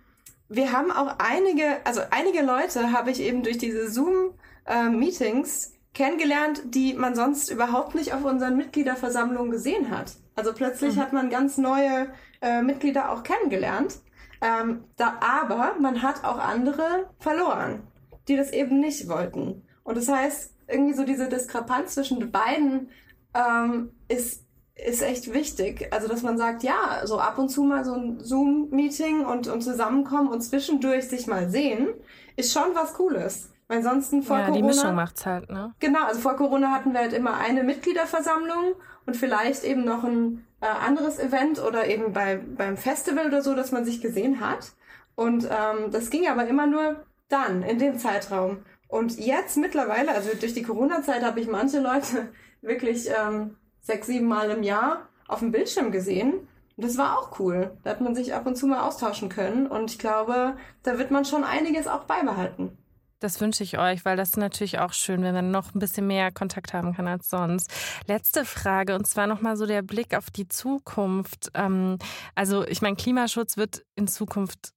wir 0.48 0.72
haben 0.72 0.92
auch 0.92 1.16
einige, 1.18 1.78
also 1.86 2.02
einige 2.12 2.44
Leute 2.44 2.92
habe 2.92 3.12
ich 3.12 3.20
eben 3.20 3.44
durch 3.44 3.58
diese 3.58 3.90
Zoom 3.90 4.34
äh, 4.66 4.90
Meetings 4.90 5.74
kennengelernt, 5.94 6.62
die 6.66 6.94
man 6.94 7.16
sonst 7.16 7.50
überhaupt 7.50 7.96
nicht 7.96 8.14
auf 8.14 8.24
unseren 8.24 8.58
Mitgliederversammlungen 8.58 9.52
gesehen 9.52 9.90
hat. 9.90 10.14
Also 10.36 10.54
plötzlich 10.54 10.96
mhm. 10.96 11.00
hat 11.00 11.14
man 11.14 11.30
ganz 11.30 11.58
neue 11.58 12.10
äh, 12.42 12.62
Mitglieder 12.62 13.12
auch 13.12 13.24
kennengelernt. 13.24 14.00
Ähm, 14.42 14.84
da, 14.98 15.18
aber 15.22 15.76
man 15.80 16.02
hat 16.02 16.24
auch 16.24 16.38
andere 16.38 17.10
verloren, 17.20 17.88
die 18.28 18.36
das 18.36 18.52
eben 18.52 18.80
nicht 18.80 19.08
wollten. 19.08 19.64
Und 19.86 19.96
das 19.96 20.10
heißt, 20.10 20.54
irgendwie 20.68 20.94
so 20.94 21.06
diese 21.06 21.30
Diskrepanz 21.30 21.94
zwischen 21.94 22.32
beiden 22.32 22.90
ähm, 23.34 23.92
ist 24.10 24.44
ist 24.76 25.02
echt 25.02 25.34
wichtig. 25.34 25.88
Also, 25.92 26.10
dass 26.10 26.22
man 26.22 26.38
sagt, 26.38 26.62
ja, 26.62 27.02
so 27.06 27.18
ab 27.18 27.38
und 27.38 27.48
zu 27.48 27.64
mal 27.64 27.86
so 27.86 27.94
ein 27.94 28.20
Zoom-Meeting 28.20 29.26
und, 29.26 29.48
und 29.48 29.62
zusammenkommen 29.62 30.28
und 30.28 30.42
zwischendurch 30.42 31.08
sich 31.08 31.28
mal 31.28 31.50
sehen, 31.50 31.88
ist 32.36 32.52
schon 32.52 32.76
was 32.76 32.94
Cooles. 32.94 33.54
Weil 33.68 33.84
sonst 33.84 34.10
vor 34.26 34.38
ja, 34.38 34.46
Corona. 34.46 34.52
Die 34.52 34.64
Mischung 34.64 34.94
macht's 34.94 35.26
halt, 35.26 35.50
ne? 35.50 35.74
Genau, 35.80 36.04
also 36.06 36.20
vor 36.20 36.36
Corona 36.36 36.72
hatten 36.72 36.92
wir 36.92 37.00
halt 37.00 37.14
immer 37.14 37.36
eine 37.38 37.64
Mitgliederversammlung 37.64 38.76
und 39.06 39.16
vielleicht 39.16 39.64
eben 39.64 39.86
noch 39.86 40.04
ein 40.04 40.46
äh, 40.62 40.66
anderes 40.68 41.20
Event 41.20 41.64
oder 41.64 41.88
eben 41.88 42.14
bei, 42.14 42.36
beim 42.36 42.78
Festival 42.78 43.28
oder 43.28 43.42
so, 43.42 43.56
dass 43.56 43.72
man 43.72 43.86
sich 43.86 44.02
gesehen 44.02 44.40
hat. 44.40 44.74
Und 45.16 45.46
ähm, 45.46 45.92
das 45.92 46.10
ging 46.10 46.28
aber 46.28 46.46
immer 46.48 46.68
nur 46.68 47.06
dann, 47.30 47.64
in 47.64 47.80
dem 47.80 47.98
Zeitraum. 47.98 48.58
Und 48.88 49.18
jetzt 49.18 49.58
mittlerweile, 49.58 50.12
also 50.12 50.30
durch 50.40 50.54
die 50.54 50.64
Corona-Zeit 50.64 51.24
habe 51.24 51.40
ich 51.40 51.48
manche 51.48 51.80
Leute 51.80 52.30
wirklich 52.62 53.10
ähm, 53.10 53.58
sechs, 53.82 54.08
sieben 54.08 54.28
Mal 54.28 54.50
im 54.52 54.64
Jahr 54.64 55.10
auf 55.28 55.40
dem 55.40 55.52
Bildschirm 55.52 55.92
gesehen. 55.92 56.48
Und 56.78 56.84
das 56.84 56.98
war 56.98 57.18
auch 57.18 57.40
cool. 57.40 57.78
Da 57.84 57.92
hat 57.92 58.02
man 58.02 58.16
sich 58.16 58.34
ab 58.34 58.46
und 58.46 58.58
zu 58.58 58.68
mal 58.68 58.82
austauschen 58.82 59.30
können. 59.30 59.68
Und 59.68 59.92
ich 59.92 60.00
glaube, 60.00 60.58
da 60.84 60.98
wird 60.98 61.12
man 61.12 61.26
schon 61.26 61.44
einiges 61.44 61.88
auch 61.88 62.04
beibehalten. 62.04 62.78
Das 63.20 63.40
wünsche 63.40 63.64
ich 63.64 63.80
euch, 63.80 64.04
weil 64.04 64.18
das 64.18 64.30
ist 64.30 64.38
natürlich 64.38 64.80
auch 64.80 64.92
schön, 64.92 65.24
wenn 65.24 65.34
man 65.34 65.50
noch 65.50 65.74
ein 65.74 65.80
bisschen 65.80 66.06
mehr 66.06 66.32
Kontakt 66.32 66.74
haben 66.74 66.94
kann 66.94 67.08
als 67.08 67.30
sonst. 67.30 67.72
Letzte 68.08 68.44
Frage 68.44 68.94
und 68.94 69.08
zwar 69.08 69.26
nochmal 69.26 69.56
so 69.56 69.66
der 69.66 69.82
Blick 69.82 70.16
auf 70.16 70.30
die 70.30 70.48
Zukunft. 70.48 71.50
Ähm, 71.54 71.98
also 72.36 72.68
ich 72.68 72.82
meine, 72.82 72.98
Klimaschutz 72.98 73.56
wird 73.56 73.86
in 73.96 74.08
Zukunft 74.08 74.75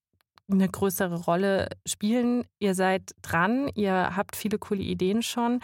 eine 0.51 0.69
größere 0.69 1.25
Rolle 1.25 1.69
spielen. 1.87 2.45
Ihr 2.59 2.75
seid 2.75 3.15
dran, 3.23 3.71
ihr 3.75 4.17
habt 4.17 4.37
viele 4.37 4.59
coole 4.59 4.81
Ideen 4.81 5.23
schon. 5.23 5.61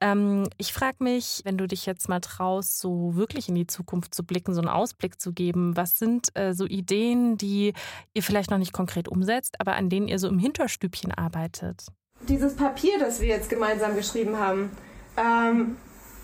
Ähm, 0.00 0.48
ich 0.56 0.72
frage 0.72 1.02
mich, 1.02 1.40
wenn 1.44 1.58
du 1.58 1.66
dich 1.66 1.86
jetzt 1.86 2.08
mal 2.08 2.20
traust, 2.20 2.78
so 2.78 3.16
wirklich 3.16 3.48
in 3.48 3.54
die 3.54 3.66
Zukunft 3.66 4.14
zu 4.14 4.24
blicken, 4.24 4.54
so 4.54 4.60
einen 4.60 4.68
Ausblick 4.68 5.20
zu 5.20 5.32
geben, 5.32 5.76
was 5.76 5.98
sind 5.98 6.28
äh, 6.34 6.52
so 6.52 6.64
Ideen, 6.66 7.36
die 7.36 7.72
ihr 8.14 8.22
vielleicht 8.22 8.50
noch 8.50 8.58
nicht 8.58 8.72
konkret 8.72 9.08
umsetzt, 9.08 9.60
aber 9.60 9.74
an 9.74 9.88
denen 9.88 10.08
ihr 10.08 10.18
so 10.18 10.28
im 10.28 10.38
Hinterstübchen 10.38 11.12
arbeitet? 11.12 11.86
Dieses 12.28 12.54
Papier, 12.54 12.98
das 12.98 13.20
wir 13.20 13.28
jetzt 13.28 13.50
gemeinsam 13.50 13.96
geschrieben 13.96 14.36
haben, 14.38 14.70
ähm, 15.16 15.76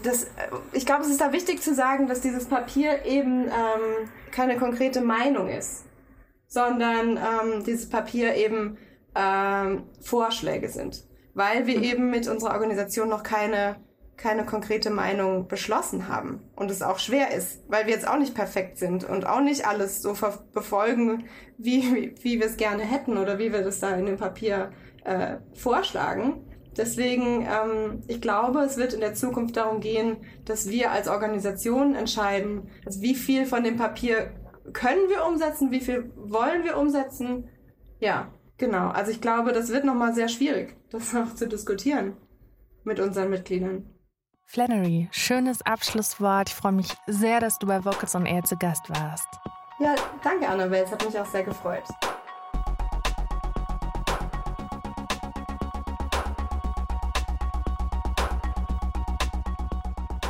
das, 0.02 0.26
ich 0.72 0.86
glaube, 0.86 1.02
es 1.02 1.08
ist 1.08 1.20
da 1.20 1.32
wichtig 1.32 1.62
zu 1.62 1.74
sagen, 1.74 2.06
dass 2.06 2.20
dieses 2.20 2.46
Papier 2.46 3.04
eben 3.06 3.44
ähm, 3.44 4.08
keine 4.30 4.58
konkrete 4.58 5.00
Meinung 5.00 5.48
ist 5.48 5.85
sondern 6.46 7.16
ähm, 7.16 7.64
dieses 7.64 7.88
Papier 7.88 8.34
eben 8.34 8.78
ähm, 9.14 9.84
Vorschläge 10.00 10.68
sind, 10.68 11.04
weil 11.34 11.66
wir 11.66 11.78
mhm. 11.78 11.84
eben 11.84 12.10
mit 12.10 12.28
unserer 12.28 12.54
Organisation 12.54 13.08
noch 13.08 13.22
keine 13.22 13.76
keine 14.16 14.46
konkrete 14.46 14.90
Meinung 14.90 15.46
beschlossen 15.46 16.08
haben 16.08 16.40
und 16.56 16.70
es 16.70 16.82
auch 16.82 16.98
schwer 16.98 17.32
ist, 17.32 17.62
weil 17.68 17.86
wir 17.86 17.92
jetzt 17.92 18.08
auch 18.08 18.18
nicht 18.18 18.34
perfekt 18.34 18.78
sind 18.78 19.04
und 19.04 19.26
auch 19.26 19.40
nicht 19.40 19.66
alles 19.66 20.00
so 20.00 20.14
befolgen, 20.52 21.24
wie, 21.58 21.94
wie, 21.94 22.14
wie 22.22 22.40
wir 22.40 22.46
es 22.46 22.56
gerne 22.56 22.82
hätten 22.82 23.18
oder 23.18 23.38
wie 23.38 23.52
wir 23.52 23.62
das 23.62 23.80
da 23.80 23.94
in 23.94 24.06
dem 24.06 24.16
Papier 24.16 24.70
äh, 25.04 25.36
vorschlagen. 25.54 26.44
Deswegen, 26.76 27.42
ähm, 27.42 28.02
ich 28.06 28.20
glaube, 28.20 28.60
es 28.60 28.76
wird 28.76 28.92
in 28.92 29.00
der 29.00 29.14
Zukunft 29.14 29.56
darum 29.56 29.80
gehen, 29.80 30.18
dass 30.44 30.68
wir 30.68 30.90
als 30.90 31.08
Organisation 31.08 31.94
entscheiden, 31.94 32.70
also 32.84 33.00
wie 33.00 33.14
viel 33.14 33.46
von 33.46 33.64
dem 33.64 33.76
Papier 33.76 34.30
können 34.72 35.08
wir 35.08 35.26
umsetzen, 35.26 35.70
wie 35.70 35.80
viel 35.80 36.12
wollen 36.16 36.64
wir 36.64 36.76
umsetzen. 36.76 37.48
Ja, 38.00 38.32
genau. 38.58 38.88
Also 38.88 39.10
ich 39.10 39.20
glaube, 39.20 39.52
das 39.52 39.70
wird 39.70 39.84
nochmal 39.84 40.14
sehr 40.14 40.28
schwierig, 40.28 40.76
das 40.90 41.14
auch 41.14 41.34
zu 41.34 41.48
diskutieren 41.48 42.16
mit 42.84 43.00
unseren 43.00 43.30
Mitgliedern. 43.30 43.90
Flannery, 44.44 45.08
schönes 45.10 45.62
Abschlusswort. 45.62 46.50
Ich 46.50 46.54
freue 46.54 46.72
mich 46.72 46.94
sehr, 47.08 47.40
dass 47.40 47.58
du 47.58 47.66
bei 47.66 47.84
Vocals 47.84 48.14
on 48.14 48.26
Air 48.26 48.44
zu 48.44 48.56
Gast 48.56 48.88
warst. 48.88 49.26
Ja, 49.80 49.94
danke 50.22 50.48
Annabelle, 50.48 50.84
es 50.84 50.90
hat 50.92 51.04
mich 51.04 51.18
auch 51.18 51.26
sehr 51.26 51.42
gefreut. 51.42 51.82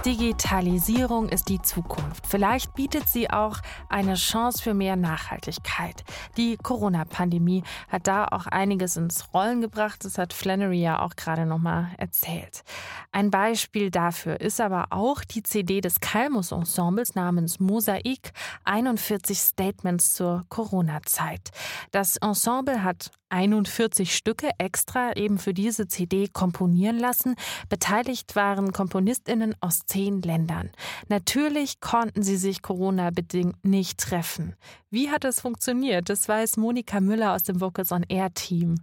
Digitalisierung 0.06 1.28
ist 1.30 1.48
die 1.48 1.60
Zukunft. 1.60 2.28
Vielleicht 2.28 2.74
bietet 2.74 3.08
sie 3.08 3.28
auch 3.28 3.58
eine 3.88 4.14
Chance 4.14 4.62
für 4.62 4.72
mehr 4.72 4.94
Nachhaltigkeit. 4.94 6.04
Die 6.36 6.56
Corona-Pandemie 6.56 7.64
hat 7.88 8.06
da 8.06 8.26
auch 8.26 8.46
einiges 8.46 8.96
ins 8.96 9.34
Rollen 9.34 9.60
gebracht. 9.60 10.04
Das 10.04 10.16
hat 10.16 10.32
Flannery 10.32 10.80
ja 10.80 11.02
auch 11.02 11.16
gerade 11.16 11.44
nochmal 11.44 11.88
erzählt. 11.98 12.62
Ein 13.10 13.32
Beispiel 13.32 13.90
dafür 13.90 14.40
ist 14.40 14.60
aber 14.60 14.86
auch 14.90 15.24
die 15.24 15.42
CD 15.42 15.80
des 15.80 15.98
Kalmus-Ensembles 15.98 17.16
namens 17.16 17.58
Mosaik 17.58 18.32
41 18.62 19.36
Statements 19.36 20.14
zur 20.14 20.46
Corona-Zeit. 20.50 21.50
Das 21.90 22.16
Ensemble 22.18 22.84
hat 22.84 23.10
41 23.28 24.14
Stücke 24.14 24.50
extra 24.58 25.16
eben 25.16 25.38
für 25.38 25.52
diese 25.52 25.88
CD 25.88 26.28
komponieren 26.28 26.98
lassen. 26.98 27.34
Beteiligt 27.68 28.36
waren 28.36 28.72
KomponistInnen 28.72 29.56
aus 29.60 29.84
zehn 29.96 30.20
Ländern. 30.20 30.70
Natürlich 31.08 31.80
konnten 31.80 32.22
sie 32.22 32.36
sich 32.36 32.60
Corona-bedingt 32.60 33.64
nicht 33.64 33.98
treffen. 33.98 34.54
Wie 34.90 35.10
hat 35.10 35.24
es 35.24 35.40
funktioniert? 35.40 36.10
Das 36.10 36.28
weiß 36.28 36.58
Monika 36.58 37.00
Müller 37.00 37.32
aus 37.32 37.44
dem 37.44 37.62
Vocals 37.62 37.92
on 37.92 38.04
Air 38.08 38.34
Team. 38.34 38.74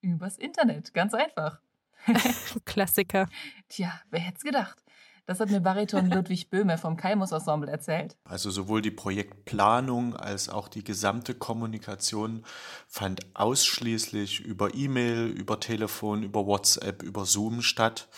Übers 0.00 0.36
Internet, 0.36 0.92
ganz 0.92 1.14
einfach. 1.14 1.60
Klassiker. 2.64 3.28
Tja, 3.68 3.92
wer 4.10 4.20
hätte 4.20 4.38
es 4.38 4.42
gedacht? 4.42 4.82
Das 5.26 5.38
hat 5.38 5.50
mir 5.50 5.60
Bariton 5.60 6.10
Ludwig 6.10 6.50
Böhme 6.50 6.78
vom 6.78 6.96
Kaimus 6.96 7.30
Ensemble 7.30 7.70
erzählt. 7.70 8.16
Also 8.24 8.50
sowohl 8.50 8.82
die 8.82 8.90
Projektplanung 8.90 10.16
als 10.16 10.48
auch 10.48 10.66
die 10.66 10.82
gesamte 10.82 11.34
Kommunikation 11.34 12.44
fand 12.88 13.24
ausschließlich 13.34 14.40
über 14.40 14.74
E-Mail, 14.74 15.28
über 15.28 15.60
Telefon, 15.60 16.24
über 16.24 16.44
WhatsApp, 16.44 17.04
über 17.04 17.24
Zoom 17.24 17.62
statt. 17.62 18.08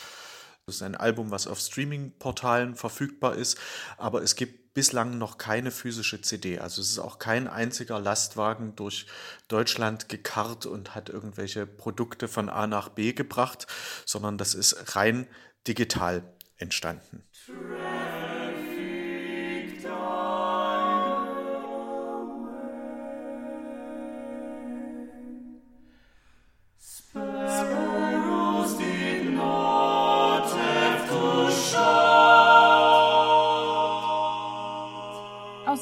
Das 0.69 0.77
ist 0.77 0.83
ein 0.83 0.97
Album, 0.97 1.31
was 1.31 1.47
auf 1.47 1.61
Streaming-Portalen 1.61 2.75
verfügbar 2.75 3.37
ist, 3.37 3.57
aber 3.99 4.23
es 4.23 4.35
gibt 4.35 4.75
bislang 4.75 5.17
noch 5.17 5.39
keine 5.39 5.71
physische 5.71 6.21
CD. 6.23 6.59
Also 6.59 6.83
es 6.83 6.91
ist 6.91 6.99
auch 6.99 7.21
kein 7.21 7.47
einziger 7.47 8.01
Lastwagen 8.01 8.75
durch 8.75 9.07
Deutschland 9.47 10.09
gekarrt 10.09 10.67
und 10.67 10.97
hat 10.97 11.09
irgendwelche 11.09 11.69
Produkte 11.69 12.27
von 12.27 12.49
A 12.49 12.67
nach 12.67 12.89
B 12.89 13.13
gebracht, 13.13 13.69
sondern 14.07 14.39
das 14.39 14.55
ist 14.55 14.97
rein 14.97 15.29
digital 15.69 16.25
entstanden. 16.57 17.23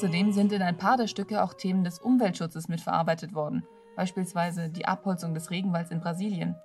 Außerdem 0.05 0.33
sind 0.33 0.53
in 0.53 0.61
ein 0.61 0.77
paar 0.77 0.99
der 0.99 1.07
Stücke 1.07 1.43
auch 1.43 1.55
Themen 1.55 1.83
des 1.83 1.99
Umweltschutzes 1.99 2.69
mitverarbeitet 2.69 3.33
worden, 3.33 3.67
beispielsweise 3.97 4.69
die 4.69 4.85
Abholzung 4.85 5.33
des 5.33 5.51
Regenwalds 5.51 5.91
in 5.91 6.01
Brasilien. 6.01 6.57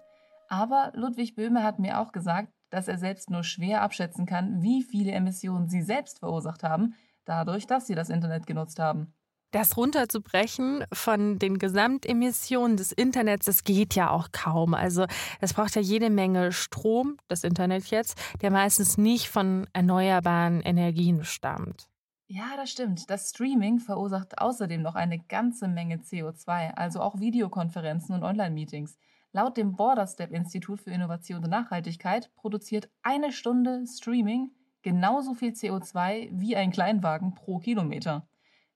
Aber 0.49 0.91
Ludwig 0.93 1.35
Böhme 1.35 1.63
hat 1.63 1.79
mir 1.79 2.01
auch 2.01 2.11
gesagt, 2.11 2.49
dass 2.69 2.89
er 2.89 2.97
selbst 2.97 3.29
nur 3.29 3.45
schwer 3.45 3.81
abschätzen 3.81 4.25
kann, 4.25 4.61
wie 4.61 4.83
viele 4.83 5.13
Emissionen 5.13 5.69
sie 5.69 5.81
selbst 5.81 6.19
verursacht 6.19 6.63
haben, 6.63 6.95
dadurch, 7.23 7.65
dass 7.65 7.87
sie 7.87 7.95
das 7.95 8.09
Internet 8.09 8.45
genutzt 8.45 8.77
haben. 8.77 9.13
Das 9.51 9.77
runterzubrechen 9.77 10.83
von 10.91 11.39
den 11.39 11.59
Gesamtemissionen 11.59 12.75
des 12.75 12.91
Internets, 12.91 13.45
das 13.45 13.63
geht 13.63 13.95
ja 13.95 14.09
auch 14.09 14.33
kaum. 14.33 14.73
Also 14.73 15.05
es 15.39 15.53
braucht 15.53 15.77
ja 15.77 15.81
jede 15.81 16.09
Menge 16.09 16.51
Strom, 16.51 17.15
das 17.29 17.45
Internet 17.45 17.85
jetzt, 17.85 18.19
der 18.41 18.51
meistens 18.51 18.97
nicht 18.97 19.29
von 19.29 19.65
erneuerbaren 19.71 20.59
Energien 20.59 21.23
stammt. 21.23 21.87
Ja, 22.31 22.55
das 22.57 22.69
stimmt. 22.69 23.09
Das 23.09 23.31
Streaming 23.31 23.79
verursacht 23.79 24.37
außerdem 24.37 24.83
noch 24.83 24.93
eine 24.93 25.17
ganze 25.17 25.67
Menge 25.67 25.95
CO2, 25.95 26.75
also 26.75 27.01
auch 27.01 27.19
Videokonferenzen 27.19 28.13
und 28.13 28.21
Online-Meetings. 28.23 28.99
Laut 29.31 29.57
dem 29.57 29.75
Borderstep 29.75 30.31
Institut 30.31 30.79
für 30.79 30.91
Innovation 30.91 31.43
und 31.43 31.49
Nachhaltigkeit 31.49 32.31
produziert 32.35 32.87
eine 33.01 33.31
Stunde 33.31 33.83
Streaming 33.87 34.51
genauso 34.83 35.33
viel 35.33 35.53
CO2 35.53 36.29
wie 36.31 36.55
ein 36.55 36.69
Kleinwagen 36.71 37.33
pro 37.33 37.57
Kilometer. 37.57 38.27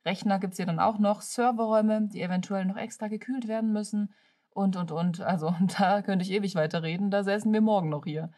Rechner 0.03 0.39
gibt 0.39 0.53
es 0.53 0.57
ja 0.57 0.65
dann 0.65 0.79
auch 0.79 0.97
noch, 0.97 1.21
Serverräume, 1.21 2.07
die 2.07 2.23
eventuell 2.23 2.65
noch 2.65 2.77
extra 2.77 3.07
gekühlt 3.07 3.47
werden 3.47 3.71
müssen 3.71 4.15
und, 4.49 4.75
und, 4.77 4.91
und. 4.91 5.21
Also 5.21 5.53
da 5.77 6.01
könnte 6.01 6.25
ich 6.25 6.31
ewig 6.31 6.55
weiterreden, 6.55 7.11
da 7.11 7.23
säßen 7.23 7.53
wir 7.53 7.61
morgen 7.61 7.89
noch 7.89 8.05
hier. 8.05 8.31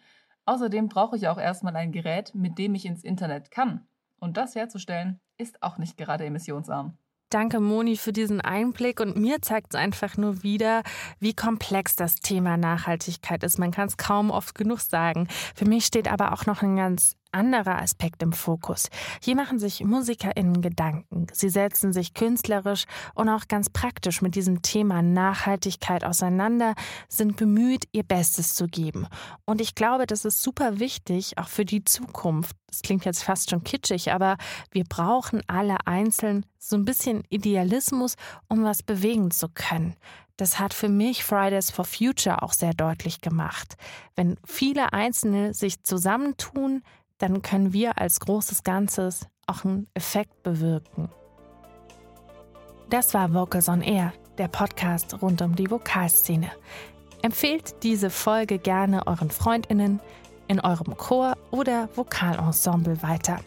Außerdem 0.43 0.89
brauche 0.89 1.15
ich 1.15 1.30
auch 1.30 1.38
erstmal 1.38 1.78
ein 1.78 1.93
Gerät, 1.93 2.36
mit 2.36 2.58
dem 2.58 2.75
ich 2.75 2.86
ins 2.86 3.06
Internet 3.06 3.49
kann. 3.49 3.88
Und 4.19 4.38
das 4.38 4.56
herzustellen, 4.56 5.19
ist 5.38 5.62
auch 5.62 5.78
nicht 5.78 5.97
gerade 5.97 6.25
emissionsarm. 6.25 6.97
Danke, 7.30 7.60
Moni, 7.60 7.97
für 7.97 8.13
diesen 8.13 8.39
Einblick. 8.39 8.99
Und 8.99 9.17
mir 9.17 9.41
zeigt 9.41 9.73
es 9.73 9.80
einfach 9.80 10.15
nur 10.15 10.43
wieder, 10.43 10.84
wie 11.19 11.34
komplex 11.34 11.95
das 11.95 12.15
Thema 12.15 12.56
Nachhaltigkeit 12.56 13.43
ist. 13.43 13.58
Man 13.58 13.71
kann 13.71 13.88
es 13.88 13.97
kaum 13.97 14.30
oft 14.30 14.56
genug 14.56 14.80
sagen. 14.80 15.28
Für 15.56 15.65
mich 15.65 15.86
steht 15.86 16.10
aber 16.10 16.34
auch 16.34 16.45
noch 16.45 16.62
ein 16.62 16.75
ganz 16.75 17.17
anderer 17.36 17.82
Aspekt 17.82 18.24
im 18.24 18.34
Fokus. 18.34 18.89
Hier 19.21 19.36
machen 19.36 19.60
sich 19.60 19.84
MusikerInnen 19.84 20.62
Gedanken. 20.62 21.28
Sie 21.32 21.50
setzen 21.50 21.93
sich 21.93 22.13
künstlerisch 22.13 22.86
und 23.13 23.30
auch 23.30 23.48
ganz 23.48 23.69
praktisch 23.69 24.21
mit 24.21 24.36
diesem 24.36 24.62
Thema 24.62 25.02
Nachhaltigkeit 25.02 26.04
auseinander, 26.04 26.74
sind 27.08 27.36
bemüht, 27.36 27.86
ihr 27.91 28.04
Bestes 28.04 28.56
zu 28.56 28.67
geben. 28.67 29.08
Und 29.45 29.62
ich 29.62 29.76
glaube, 29.76 30.08
das 30.08 30.26
ist 30.26 30.41
super 30.41 30.80
wichtig, 30.80 31.38
auch 31.38 31.50
für 31.50 31.65
die 31.65 31.84
Zukunft. 31.84 32.56
Das 32.67 32.82
klingt 32.82 33.06
jetzt 33.06 33.24
fast 33.24 33.50
schon 33.50 33.63
kitschig, 33.63 34.12
aber 34.12 34.38
wir 34.71 34.86
brauchen 34.86 35.41
alle 35.48 35.78
einzeln 35.86 36.45
so 36.58 36.76
ein 36.76 36.86
bisschen 36.86 37.24
Idealismus, 37.30 38.15
um 38.48 38.63
was 38.63 38.82
bewegen 38.82 39.32
zu 39.32 39.50
können. 39.50 39.95
Das 40.38 40.60
hat 40.60 40.74
für 40.74 40.89
mich 40.89 41.24
Fridays 41.24 41.71
for 41.71 41.86
Future 41.86 42.43
auch 42.43 42.52
sehr 42.52 42.74
deutlich 42.74 43.21
gemacht. 43.21 43.76
Wenn 44.15 44.38
viele 44.45 44.91
Einzelne 44.91 45.54
sich 45.54 45.84
zusammentun, 45.84 46.84
dann 47.17 47.41
können 47.41 47.73
wir 47.73 47.97
als 47.97 48.19
großes 48.19 48.63
Ganzes 48.63 49.28
auch 49.47 49.63
einen 49.63 49.88
Effekt 49.93 50.43
bewirken. 50.43 51.10
Das 52.89 53.13
war 53.13 53.34
Vocals 53.34 53.69
on 53.69 53.82
Air, 53.82 54.13
der 54.38 54.47
Podcast 54.47 55.21
rund 55.21 55.41
um 55.41 55.56
die 55.56 55.69
Vokalszene. 55.69 56.51
Empfehlt 57.21 57.84
diese 57.84 58.10
Folge 58.10 58.60
gerne 58.60 59.08
euren 59.08 59.32
Freundinnen 59.32 59.99
in 60.47 60.60
eurem 60.60 60.95
Chor 60.97 61.36
oder 61.51 61.89
Vokalensemble 61.95 63.01
weiter. 63.01 63.39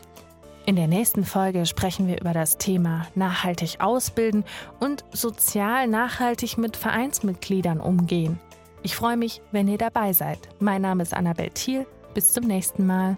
In 0.66 0.76
der 0.76 0.88
nächsten 0.88 1.24
Folge 1.24 1.64
sprechen 1.64 2.08
wir 2.08 2.20
über 2.20 2.32
das 2.32 2.58
Thema 2.58 3.06
nachhaltig 3.14 3.80
ausbilden 3.80 4.44
und 4.80 5.04
sozial 5.12 5.86
nachhaltig 5.86 6.58
mit 6.58 6.76
Vereinsmitgliedern 6.76 7.80
umgehen. 7.80 8.38
Ich 8.82 8.94
freue 8.94 9.16
mich, 9.16 9.40
wenn 9.50 9.68
ihr 9.68 9.78
dabei 9.78 10.12
seid. 10.12 10.48
Mein 10.60 10.82
Name 10.82 11.02
ist 11.02 11.14
Annabel 11.14 11.50
Thiel. 11.50 11.86
Bis 12.14 12.32
zum 12.32 12.44
nächsten 12.44 12.86
Mal. 12.86 13.16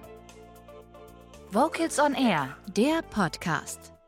Vocals 1.52 1.98
on 1.98 2.14
Air, 2.14 2.56
der 2.76 3.02
Podcast. 3.10 3.99